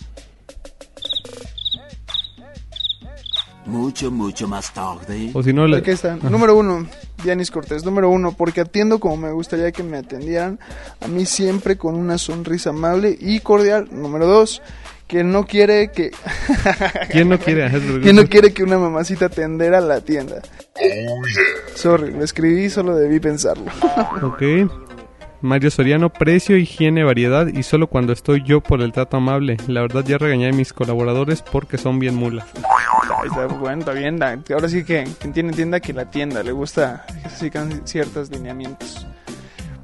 Mucho, 3.67 4.11
mucho 4.11 4.49
más 4.49 4.73
tarde. 4.73 5.31
O 5.35 5.43
si 5.43 5.53
no, 5.53 5.67
le... 5.67 5.77
Aquí 5.77 5.91
está. 5.91 6.17
Número 6.17 6.57
uno, 6.57 6.87
Dianis 7.23 7.51
Cortés. 7.51 7.85
Número 7.85 8.09
uno, 8.09 8.33
porque 8.33 8.63
atiendo 8.63 8.99
como 8.99 9.19
me 9.19 9.33
gustaría 9.33 9.73
que 9.73 9.83
me 9.83 9.99
atendieran. 9.99 10.59
A 11.01 11.09
mí 11.09 11.27
siempre 11.27 11.77
con 11.77 11.95
una 11.95 12.17
sonrisa 12.17 12.71
amable 12.71 13.17
y 13.21 13.41
cordial. 13.41 13.89
Número 13.91 14.27
dos, 14.27 14.63
que 15.09 15.25
no 15.25 15.47
quiere 15.47 15.91
que... 15.91 16.11
¿Quién 17.11 17.31
no 17.31 17.39
quiere 17.39 17.69
¿Quién 18.03 18.15
no 18.15 18.27
quiere 18.27 18.53
que 18.53 18.63
una 18.63 18.79
mamacita 18.79 19.29
tendera 19.31 19.81
la 19.81 20.03
tienda? 20.03 20.43
Sorry, 21.75 22.13
lo 22.13 22.23
escribí, 22.23 22.69
solo 22.71 22.95
debí 22.95 23.19
pensarlo. 23.19 23.65
Ok. 24.23 24.43
Mario 25.41 25.71
Soriano, 25.71 26.11
precio, 26.13 26.57
higiene, 26.57 27.05
variedad 27.05 27.47
y 27.47 27.63
solo 27.63 27.87
cuando 27.87 28.13
estoy 28.13 28.43
yo 28.45 28.61
por 28.61 28.83
el 28.83 28.93
trato 28.93 29.17
amable. 29.17 29.57
La 29.69 29.81
verdad 29.81 30.05
ya 30.05 30.19
regañé 30.19 30.49
a 30.49 30.53
mis 30.53 30.73
colaboradores 30.73 31.43
porque 31.43 31.79
son 31.79 32.01
bien 32.01 32.17
mulas. 32.17 32.47
Ahí 32.57 33.29
está, 33.29 33.47
bueno, 33.47 33.81
está 33.81 33.93
bien. 33.93 34.21
Ahora 34.23 34.69
sí 34.69 34.85
que 34.85 35.05
quien 35.21 35.33
tiene 35.33 35.53
tienda, 35.53 35.79
que 35.79 35.93
la 35.93 36.11
tienda. 36.11 36.43
Le 36.43 36.51
gusta 36.51 37.07
que 37.23 37.31
se 37.31 37.37
sigan 37.37 37.87
ciertos 37.87 38.31
lineamientos. 38.31 39.07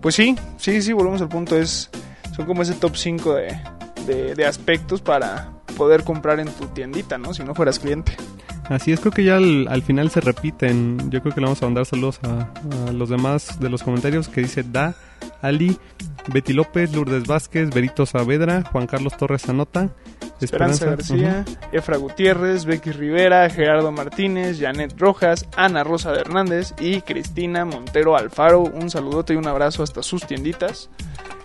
Pues 0.00 0.16
sí, 0.16 0.36
sí, 0.58 0.82
sí, 0.82 0.92
volvemos 0.92 1.22
al 1.22 1.28
punto. 1.28 1.56
es 1.56 1.88
Son 2.34 2.46
como 2.46 2.62
ese 2.62 2.74
top 2.74 2.96
5 2.96 3.34
de, 3.34 3.56
de, 4.06 4.44
aspectos 4.46 5.00
para 5.00 5.52
poder 5.76 6.04
comprar 6.04 6.40
en 6.40 6.48
tu 6.48 6.66
tiendita, 6.68 7.18
¿no? 7.18 7.34
Si 7.34 7.42
no 7.42 7.54
fueras 7.54 7.78
cliente. 7.78 8.16
Así 8.64 8.92
es, 8.92 9.00
creo 9.00 9.12
que 9.12 9.24
ya 9.24 9.36
al, 9.36 9.68
al 9.68 9.82
final 9.82 10.10
se 10.10 10.20
repiten. 10.20 11.10
Yo 11.10 11.20
creo 11.20 11.34
que 11.34 11.40
le 11.40 11.46
vamos 11.46 11.62
a 11.62 11.66
mandar 11.66 11.84
saludos 11.84 12.20
a, 12.22 12.88
a 12.88 12.92
los 12.92 13.08
demás 13.08 13.60
de 13.60 13.68
los 13.68 13.82
comentarios 13.82 14.28
que 14.28 14.40
dice 14.40 14.62
Da, 14.62 14.94
Ali, 15.42 15.78
Betty 16.32 16.52
López, 16.52 16.94
Lourdes 16.94 17.26
Vázquez, 17.26 17.70
Berito 17.70 18.06
Saavedra, 18.06 18.62
Juan 18.72 18.86
Carlos 18.86 19.16
Torres 19.16 19.48
Anota, 19.48 19.90
Esperanza 20.44 20.86
García, 20.86 21.44
Efra 21.72 21.96
Gutiérrez, 21.96 22.64
Becky 22.64 22.92
Rivera, 22.92 23.48
Gerardo 23.50 23.92
Martínez, 23.92 24.58
Janet 24.60 24.98
Rojas, 24.98 25.46
Ana 25.56 25.84
Rosa 25.84 26.12
de 26.12 26.20
Hernández 26.20 26.74
y 26.78 27.00
Cristina 27.00 27.64
Montero 27.64 28.16
Alfaro. 28.16 28.62
Un 28.62 28.90
saludote 28.90 29.34
y 29.34 29.36
un 29.36 29.46
abrazo 29.46 29.82
hasta 29.82 30.02
sus 30.02 30.26
tienditas. 30.26 30.90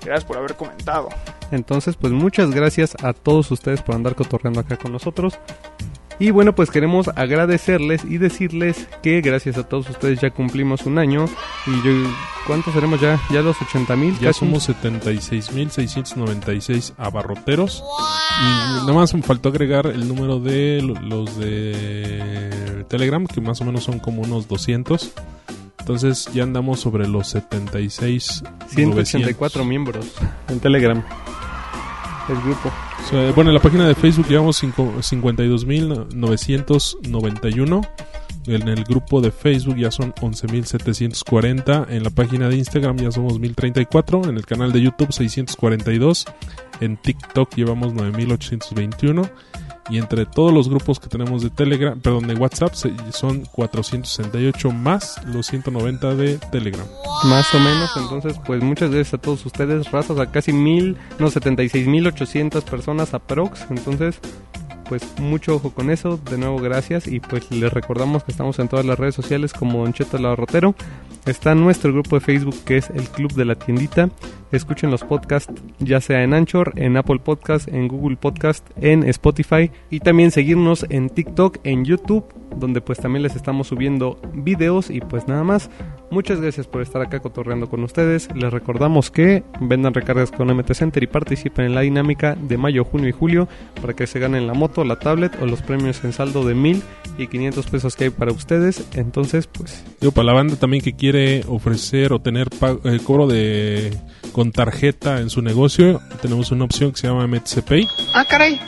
Gracias 0.04 0.26
por 0.26 0.38
haber 0.38 0.56
comentado. 0.56 1.10
Entonces, 1.52 1.96
pues 1.96 2.14
muchas 2.14 2.52
gracias 2.52 2.96
a 3.04 3.14
todos 3.14 3.52
ustedes 3.52 3.82
por 3.82 3.96
andar 3.96 4.16
cotorreando 4.16 4.60
acá 4.60 4.78
con 4.78 4.92
nosotros. 4.92 5.40
Y 6.20 6.32
bueno, 6.32 6.54
pues 6.54 6.70
queremos 6.70 7.08
agradecerles 7.16 8.04
y 8.04 8.18
decirles 8.18 8.90
que 9.02 9.22
gracias 9.22 9.58
a 9.58 9.64
todos 9.64 9.90
ustedes 9.90 10.20
ya 10.20 10.32
cumplimos 10.32 10.86
un 10.86 10.98
año. 10.98 11.26
Y 11.66 11.72
yo, 11.88 11.94
¿cuántos 12.46 12.74
seremos 12.74 13.00
ya? 13.00 13.22
Ya 13.32 13.42
los 13.42 13.56
80 13.62 13.96
mil. 13.96 14.20
Ya 14.20 14.34
somos 14.34 14.68
76.696 14.70 16.94
abarroteros. 16.98 17.84
Y 18.42 18.46
nada 18.82 18.94
más 18.94 19.14
me 19.14 19.22
faltó 19.22 19.50
agregar 19.50 19.88
el 19.88 20.08
número 20.08 20.40
de 20.40 20.82
lo- 20.82 21.00
los 21.02 21.38
de 21.38 22.86
Telegram, 22.90 23.26
que 23.26 23.42
más 23.42 23.60
o 23.62 23.66
menos 23.66 23.84
son 23.84 24.00
como 24.00 24.22
unos 24.22 24.48
200. 24.48 25.12
Entonces 25.80 26.30
ya 26.34 26.44
andamos 26.44 26.80
sobre 26.82 27.08
los 27.08 27.28
76. 27.30 28.44
184 28.68 29.66
miembros 29.66 30.06
en 30.50 30.60
Telegram. 30.60 31.04
El 32.30 32.40
grupo. 32.42 32.72
Bueno, 33.36 33.50
en 33.50 33.56
la 33.56 33.62
página 33.62 33.88
de 33.88 33.96
Facebook 33.96 34.28
llevamos 34.28 34.58
cinco- 34.58 34.94
52.991. 35.02 37.82
En 38.48 38.68
el 38.68 38.84
grupo 38.84 39.22
de 39.22 39.32
Facebook 39.32 39.78
ya 39.78 39.92
son 39.92 40.14
11.740. 40.22 41.86
En 41.90 42.04
la 42.04 42.10
página 42.10 42.50
de 42.50 42.58
Instagram 42.58 42.98
ya 42.98 43.12
somos 43.12 43.40
1.034. 43.40 44.28
En 44.30 44.38
el 44.38 44.46
canal 44.46 44.72
de 44.72 44.82
YouTube 44.82 45.12
642. 45.12 46.26
En 46.80 46.98
TikTok 46.98 47.56
llevamos 47.56 47.94
9.821. 47.94 49.30
Y 49.90 49.98
entre 49.98 50.26
todos 50.26 50.54
los 50.54 50.70
grupos 50.70 51.00
que 51.00 51.08
tenemos 51.08 51.42
de 51.42 51.50
Telegram, 51.50 52.00
perdón, 52.00 52.28
de 52.28 52.36
WhatsApp 52.36 52.74
son 53.12 53.46
468 53.52 54.72
más 54.72 55.24
los 55.26 55.48
190 55.48 56.16
de 56.16 56.38
Telegram. 56.52 56.86
Más 57.26 57.54
o 57.54 57.60
menos, 57.60 57.90
entonces 57.98 58.40
pues 58.46 58.62
muchas 58.62 58.92
gracias 58.92 59.16
a 59.16 59.18
todos 59.18 59.46
ustedes, 59.46 59.92
razas 59.92 60.20
a 60.20 60.32
casi 60.32 60.54
mil, 60.54 60.98
no, 61.18 61.30
76.800 61.30 62.64
personas 62.64 63.14
aprox, 63.14 63.66
entonces 63.70 64.20
pues 64.90 65.04
mucho 65.20 65.56
ojo 65.56 65.70
con 65.70 65.92
eso, 65.92 66.20
de 66.30 66.38
nuevo 66.40 66.58
gracias. 66.58 67.08
Y 67.08 67.20
pues 67.20 67.50
les 67.52 67.72
recordamos 67.72 68.24
que 68.24 68.32
estamos 68.32 68.58
en 68.58 68.68
todas 68.68 68.86
las 68.86 68.98
redes 68.98 69.16
sociales 69.16 69.54
como 69.54 69.84
Don 69.84 69.94
Cheto 69.94 70.18
el 70.18 70.36
Rotero, 70.36 70.76
está 71.28 71.54
nuestro 71.54 71.94
grupo 71.94 72.16
de 72.16 72.26
Facebook 72.26 72.56
que 72.66 72.78
es 72.78 72.90
el 72.90 73.08
Club 73.08 73.34
de 73.34 73.46
la 73.46 73.56
Tiendita, 73.56 74.10
escuchen 74.52 74.90
los 74.90 75.04
podcasts 75.04 75.54
ya 75.78 76.02
sea 76.02 76.24
en 76.24 76.34
Anchor, 76.34 76.74
en 76.76 76.98
Apple 76.98 77.20
Podcast, 77.20 77.68
en 77.68 77.88
Google 77.88 78.18
Podcast, 78.18 78.66
en 78.82 79.04
Spotify. 79.04 79.72
Y 79.90 80.00
también 80.00 80.32
seguirnos 80.32 80.86
en 80.90 81.10
TikTok, 81.10 81.60
en 81.64 81.86
YouTube, 81.86 82.26
donde 82.56 82.82
pues 82.82 83.00
también 83.00 83.24
les 83.24 83.36
estamos 83.36 83.68
subiendo 83.68 84.20
videos. 84.34 84.90
Y 84.90 85.02
pues 85.02 85.28
nada 85.28 85.44
más. 85.44 85.70
Muchas 86.12 86.42
gracias 86.42 86.66
por 86.66 86.82
estar 86.82 87.02
acá 87.04 87.20
cotorreando 87.20 87.70
con 87.70 87.84
ustedes. 87.84 88.30
Les 88.36 88.52
recordamos 88.52 89.12
que 89.12 89.44
vendan 89.62 89.94
recargas 89.94 90.32
con 90.32 90.48
MT 90.56 90.74
Center 90.74 91.04
y 91.04 91.08
participen 91.08 91.66
en 91.66 91.76
la 91.76 91.82
dinámica 91.82 92.36
de 92.36 92.58
mayo, 92.58 92.84
junio 92.84 93.10
y 93.10 93.12
julio 93.12 93.48
para 93.80 93.94
que 93.94 94.08
se 94.08 94.20
ganen 94.20 94.48
la 94.48 94.54
moto, 94.56 94.84
la 94.84 94.98
tablet 94.98 95.32
o 95.42 95.46
los 95.46 95.62
premios 95.62 96.04
en 96.04 96.12
saldo 96.14 96.44
de 96.46 96.56
mil 96.56 96.82
y 97.20 97.28
500 97.28 97.66
pesos 97.68 97.96
que 97.96 98.06
hay 98.06 98.10
para 98.10 98.32
ustedes. 98.32 98.84
Entonces, 98.96 99.46
pues 99.48 99.84
Digo, 100.02 100.12
para 100.12 100.26
la 100.26 100.34
banda 100.34 100.56
también 100.56 100.84
que 100.84 100.94
quiere 100.94 101.44
ofrecer 101.48 102.12
o 102.12 102.20
tener 102.20 102.50
pa- 102.50 102.78
eh, 102.86 103.00
cobro 103.04 103.28
de 103.28 103.96
con 104.32 104.52
tarjeta 104.52 105.20
en 105.22 105.30
su 105.30 105.42
negocio, 105.44 106.02
tenemos 106.22 106.52
una 106.52 106.66
opción 106.66 106.92
que 106.92 106.98
se 106.98 107.08
llama 107.08 107.26
MTC 107.28 107.62
Pay. 107.62 107.88
Ah, 108.14 108.26
caray. 108.28 108.60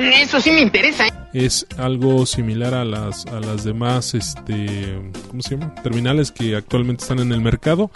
Eso 0.00 0.40
sí 0.40 0.50
me 0.50 0.60
interesa. 0.60 1.08
¿eh? 1.08 1.12
Es 1.32 1.66
algo 1.76 2.26
similar 2.26 2.74
a 2.74 2.84
las, 2.84 3.26
a 3.26 3.40
las 3.40 3.64
demás, 3.64 4.14
este, 4.14 4.98
¿cómo 5.28 5.42
se 5.42 5.56
llama? 5.56 5.74
Terminales 5.82 6.32
que 6.32 6.56
actualmente 6.56 7.02
están 7.02 7.20
en 7.20 7.32
el 7.32 7.40
mercado. 7.40 7.90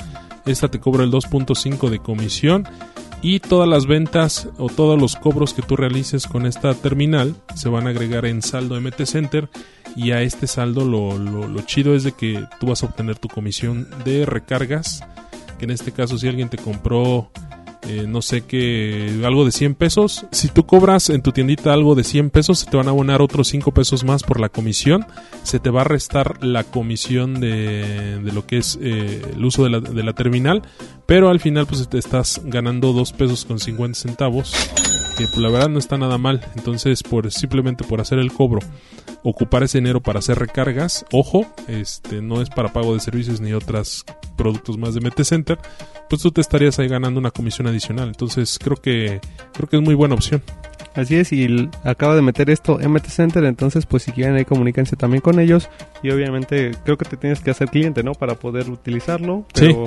Esta 0.46 0.70
te 0.70 0.78
cobra 0.78 1.04
el 1.04 1.10
2.5 1.10 1.88
de 1.88 1.98
comisión 1.98 2.68
y 3.22 3.40
todas 3.40 3.66
las 3.66 3.86
ventas 3.86 4.48
o 4.58 4.68
todos 4.68 5.00
los 5.00 5.16
cobros 5.16 5.54
que 5.54 5.62
tú 5.62 5.76
realices 5.76 6.26
con 6.26 6.44
esta 6.44 6.74
terminal 6.74 7.34
se 7.54 7.70
van 7.70 7.86
a 7.86 7.90
agregar 7.90 8.26
en 8.26 8.42
saldo 8.42 8.78
MT 8.78 9.06
Center 9.06 9.48
y 9.96 10.10
a 10.10 10.20
este 10.20 10.46
saldo 10.46 10.84
lo, 10.84 11.16
lo, 11.16 11.48
lo 11.48 11.60
chido 11.62 11.94
es 11.94 12.04
de 12.04 12.12
que 12.12 12.44
tú 12.60 12.66
vas 12.66 12.82
a 12.82 12.86
obtener 12.86 13.18
tu 13.18 13.28
comisión 13.28 13.88
de 14.04 14.26
recargas 14.26 15.02
que 15.58 15.64
en 15.64 15.70
este 15.70 15.92
caso 15.92 16.18
si 16.18 16.28
alguien 16.28 16.50
te 16.50 16.58
compró 16.58 17.30
eh, 17.88 18.06
no 18.08 18.22
sé 18.22 18.42
qué, 18.42 19.20
algo 19.24 19.44
de 19.44 19.52
100 19.52 19.74
pesos. 19.74 20.26
Si 20.30 20.48
tú 20.48 20.66
cobras 20.66 21.10
en 21.10 21.22
tu 21.22 21.32
tiendita 21.32 21.72
algo 21.72 21.94
de 21.94 22.04
100 22.04 22.30
pesos, 22.30 22.60
se 22.60 22.70
te 22.70 22.76
van 22.76 22.88
a 22.88 22.90
abonar 22.90 23.22
otros 23.22 23.48
5 23.48 23.72
pesos 23.72 24.04
más 24.04 24.22
por 24.22 24.40
la 24.40 24.48
comisión. 24.48 25.06
Se 25.42 25.58
te 25.58 25.70
va 25.70 25.82
a 25.82 25.84
restar 25.84 26.42
la 26.44 26.64
comisión 26.64 27.40
de, 27.40 28.20
de 28.22 28.32
lo 28.32 28.46
que 28.46 28.58
es 28.58 28.78
eh, 28.80 29.22
el 29.34 29.44
uso 29.44 29.64
de 29.64 29.70
la, 29.70 29.80
de 29.80 30.02
la 30.02 30.12
terminal. 30.12 30.62
Pero 31.06 31.28
al 31.28 31.40
final, 31.40 31.66
pues 31.66 31.86
te 31.88 31.98
estás 31.98 32.40
ganando 32.44 32.92
2 32.92 33.12
pesos 33.12 33.44
con 33.44 33.58
50 33.58 33.98
centavos. 33.98 34.52
Que 35.16 35.26
pues, 35.26 35.38
la 35.38 35.48
verdad 35.50 35.68
no 35.68 35.78
está 35.78 35.96
nada 35.96 36.18
mal. 36.18 36.40
Entonces, 36.56 37.02
por 37.02 37.30
simplemente 37.30 37.84
por 37.84 38.00
hacer 38.00 38.18
el 38.18 38.32
cobro, 38.32 38.60
ocupar 39.22 39.62
ese 39.62 39.78
dinero 39.78 40.02
para 40.02 40.18
hacer 40.18 40.38
recargas, 40.38 41.04
ojo, 41.12 41.46
este 41.68 42.20
no 42.20 42.42
es 42.42 42.50
para 42.50 42.72
pago 42.72 42.94
de 42.94 43.00
servicios 43.00 43.40
ni 43.40 43.52
otros 43.52 44.04
productos 44.36 44.76
más 44.76 44.94
de 44.94 45.00
Metecenter, 45.00 45.58
pues 46.10 46.20
tú 46.20 46.30
te 46.32 46.40
estarías 46.40 46.78
ahí 46.78 46.88
ganando 46.88 47.20
una 47.20 47.30
comisión 47.30 47.66
adicional. 47.68 48.08
Entonces 48.08 48.58
creo 48.62 48.76
que 48.76 49.20
creo 49.52 49.68
que 49.68 49.76
es 49.76 49.82
muy 49.82 49.94
buena 49.94 50.14
opción. 50.14 50.42
Así 50.94 51.16
es, 51.16 51.32
y 51.32 51.68
acaba 51.82 52.14
de 52.14 52.22
meter 52.22 52.50
esto 52.50 52.78
MT 52.78 53.06
Center, 53.08 53.44
entonces 53.44 53.84
pues 53.86 54.04
si 54.04 54.12
quieren 54.12 54.36
ahí 54.36 54.44
comuníquense 54.44 54.94
también 54.94 55.22
con 55.22 55.40
ellos 55.40 55.68
y 56.04 56.10
obviamente 56.10 56.70
creo 56.84 56.96
que 56.96 57.04
te 57.04 57.16
tienes 57.16 57.40
que 57.40 57.50
hacer 57.50 57.68
cliente, 57.68 58.04
¿no? 58.04 58.12
Para 58.12 58.34
poder 58.36 58.70
utilizarlo, 58.70 59.44
Sí. 59.54 59.66
pero 59.68 59.84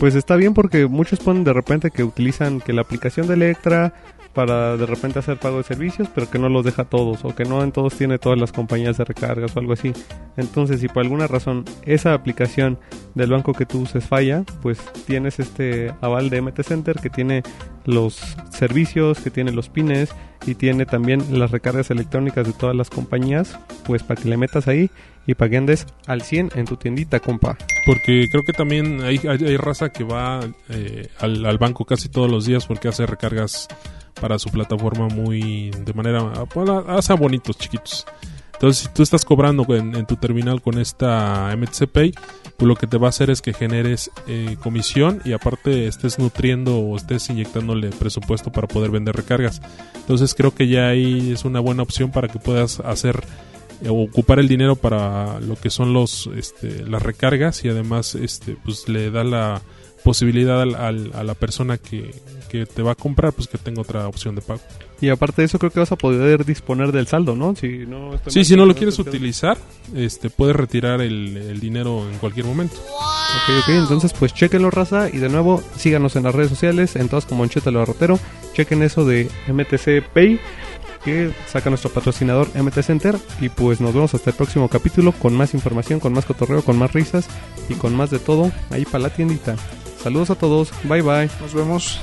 pues 0.00 0.14
está 0.14 0.34
bien 0.36 0.54
porque 0.54 0.86
muchos 0.86 1.18
ponen 1.18 1.44
de 1.44 1.52
repente 1.52 1.90
que 1.90 2.04
utilizan 2.04 2.60
que 2.60 2.72
la 2.72 2.82
aplicación 2.82 3.26
de 3.26 3.34
Electra 3.34 3.92
para 4.36 4.76
de 4.76 4.84
repente 4.84 5.18
hacer 5.18 5.38
pago 5.38 5.56
de 5.56 5.62
servicios, 5.62 6.08
pero 6.14 6.28
que 6.28 6.38
no 6.38 6.50
los 6.50 6.62
deja 6.62 6.84
todos 6.84 7.24
o 7.24 7.34
que 7.34 7.46
no 7.46 7.62
en 7.64 7.72
todos 7.72 7.94
tiene 7.94 8.18
todas 8.18 8.38
las 8.38 8.52
compañías 8.52 8.98
de 8.98 9.04
recargas 9.06 9.56
o 9.56 9.60
algo 9.60 9.72
así. 9.72 9.94
Entonces, 10.36 10.82
si 10.82 10.88
por 10.88 11.04
alguna 11.04 11.26
razón 11.26 11.64
esa 11.86 12.12
aplicación 12.12 12.78
del 13.14 13.30
banco 13.30 13.54
que 13.54 13.64
tú 13.64 13.80
uses 13.80 14.04
falla, 14.04 14.44
pues 14.60 14.78
tienes 15.06 15.40
este 15.40 15.90
aval 16.02 16.28
de 16.28 16.42
MT 16.42 16.60
Center 16.64 16.96
que 16.96 17.08
tiene 17.08 17.44
los 17.86 18.36
servicios, 18.50 19.20
que 19.20 19.30
tiene 19.30 19.52
los 19.52 19.70
pines 19.70 20.10
y 20.46 20.54
tiene 20.54 20.84
también 20.84 21.38
las 21.38 21.50
recargas 21.50 21.90
electrónicas 21.90 22.46
de 22.46 22.52
todas 22.52 22.76
las 22.76 22.90
compañías, 22.90 23.58
pues 23.86 24.02
para 24.02 24.20
que 24.20 24.28
le 24.28 24.36
metas 24.36 24.68
ahí 24.68 24.90
y 25.26 25.32
para 25.32 25.50
que 25.50 25.56
andes 25.56 25.86
al 26.06 26.20
100 26.20 26.50
en 26.56 26.66
tu 26.66 26.76
tiendita, 26.76 27.20
compa. 27.20 27.56
Porque 27.86 28.26
creo 28.30 28.42
que 28.44 28.52
también 28.52 29.00
hay, 29.02 29.18
hay, 29.26 29.56
raza 29.56 29.88
que 29.88 30.04
va 30.04 30.40
eh, 30.68 31.08
al 31.20 31.56
banco 31.56 31.86
casi 31.86 32.10
todos 32.10 32.30
los 32.30 32.44
días 32.44 32.66
porque 32.66 32.88
hace 32.88 33.06
recargas 33.06 33.68
para 34.20 34.38
su 34.38 34.50
plataforma 34.50 35.08
muy 35.08 35.70
de 35.70 35.92
manera 35.92 36.32
hace 36.88 37.12
bonitos 37.14 37.56
chiquitos. 37.58 38.06
Entonces 38.54 38.84
si 38.84 38.88
tú 38.94 39.02
estás 39.02 39.24
cobrando 39.24 39.66
en, 39.74 40.06
tu 40.06 40.16
terminal 40.16 40.62
con 40.62 40.78
esta 40.78 41.54
MTC 41.54 41.88
Pay 41.88 42.14
pues 42.56 42.66
lo 42.66 42.74
que 42.74 42.86
te 42.86 42.96
va 42.96 43.08
a 43.08 43.10
hacer 43.10 43.28
es 43.28 43.42
que 43.42 43.52
generes 43.52 44.10
eh, 44.26 44.56
comisión 44.62 45.20
y 45.26 45.32
aparte 45.32 45.86
estés 45.86 46.18
nutriendo 46.18 46.78
o 46.78 46.96
estés 46.96 47.28
inyectándole 47.28 47.90
presupuesto 47.90 48.50
para 48.50 48.66
poder 48.66 48.90
vender 48.90 49.14
recargas. 49.14 49.60
Entonces 49.94 50.34
creo 50.34 50.54
que 50.54 50.68
ya 50.68 50.88
ahí 50.88 51.32
es 51.32 51.44
una 51.44 51.60
buena 51.60 51.82
opción 51.82 52.10
para 52.10 52.28
que 52.28 52.38
puedas 52.38 52.80
hacer 52.80 53.24
eh, 53.82 53.90
ocupar 53.90 54.38
el 54.38 54.48
dinero 54.48 54.74
para 54.74 55.38
lo 55.40 55.56
que 55.56 55.68
son 55.68 55.92
los 55.92 56.30
este, 56.34 56.86
las 56.86 57.02
recargas 57.02 57.62
y 57.62 57.68
además 57.68 58.14
este 58.14 58.56
pues 58.64 58.88
le 58.88 59.10
da 59.10 59.22
la 59.22 59.60
posibilidad 60.06 60.62
al- 60.62 60.76
al- 60.76 61.10
a 61.14 61.24
la 61.24 61.34
persona 61.34 61.78
que, 61.78 62.14
que 62.48 62.64
te 62.64 62.80
va 62.80 62.92
a 62.92 62.94
comprar 62.94 63.32
pues 63.32 63.48
que 63.48 63.58
tenga 63.58 63.82
otra 63.82 64.06
opción 64.06 64.36
de 64.36 64.40
pago 64.40 64.60
Y 65.00 65.08
aparte 65.08 65.42
de 65.42 65.46
eso 65.46 65.58
creo 65.58 65.72
que 65.72 65.80
vas 65.80 65.90
a 65.90 65.96
poder 65.96 66.44
disponer 66.44 66.92
del 66.92 67.08
saldo, 67.08 67.34
¿no? 67.34 67.56
Si 67.56 67.68
no 67.86 68.14
estoy 68.14 68.32
sí 68.32 68.44
si 68.44 68.54
no 68.56 68.66
lo 68.66 68.74
quieres 68.76 68.98
utilizar 69.00 69.58
este 69.96 70.30
puedes 70.30 70.54
retirar 70.54 71.00
el, 71.00 71.36
el 71.36 71.58
dinero 71.58 72.08
en 72.08 72.18
cualquier 72.18 72.46
momento 72.46 72.76
Ok, 72.76 73.56
ok, 73.64 73.68
entonces 73.70 74.12
pues 74.16 74.32
chequenlo 74.32 74.70
raza 74.70 75.08
y 75.12 75.18
de 75.18 75.28
nuevo 75.28 75.60
síganos 75.76 76.14
en 76.14 76.22
las 76.22 76.34
redes 76.36 76.50
sociales, 76.50 76.94
en 76.94 77.08
todas 77.08 77.26
como 77.26 77.42
Moncheta 77.42 77.70
el 77.70 77.76
Barrotero, 77.76 78.20
chequen 78.54 78.82
eso 78.84 79.04
de 79.04 79.28
MTC 79.48 80.06
Pay 80.14 80.38
que 81.04 81.32
saca 81.48 81.68
nuestro 81.70 81.90
patrocinador 81.90 82.48
MT 82.54 82.82
Center 82.82 83.16
y 83.40 83.48
pues 83.48 83.80
nos 83.80 83.92
vemos 83.94 84.14
hasta 84.14 84.30
el 84.30 84.36
próximo 84.36 84.68
capítulo 84.68 85.12
con 85.12 85.34
más 85.36 85.54
información, 85.54 85.98
con 86.00 86.12
más 86.12 86.24
cotorreo, 86.24 86.62
con 86.62 86.78
más 86.78 86.92
risas 86.92 87.28
y 87.68 87.74
con 87.74 87.94
más 87.94 88.10
de 88.10 88.18
todo 88.20 88.50
ahí 88.70 88.84
para 88.84 89.02
la 89.04 89.10
tiendita. 89.10 89.54
Saludos 90.06 90.30
a 90.30 90.36
todos. 90.36 90.70
Bye 90.84 91.02
bye. 91.02 91.28
Nos 91.40 91.52
vemos. 91.52 92.00